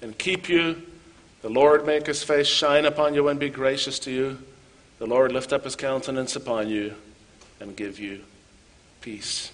[0.00, 0.82] and keep you.
[1.42, 4.38] The Lord make his face shine upon you and be gracious to you.
[4.98, 6.94] The Lord lift up his countenance upon you
[7.60, 8.22] and give you
[9.00, 9.51] peace.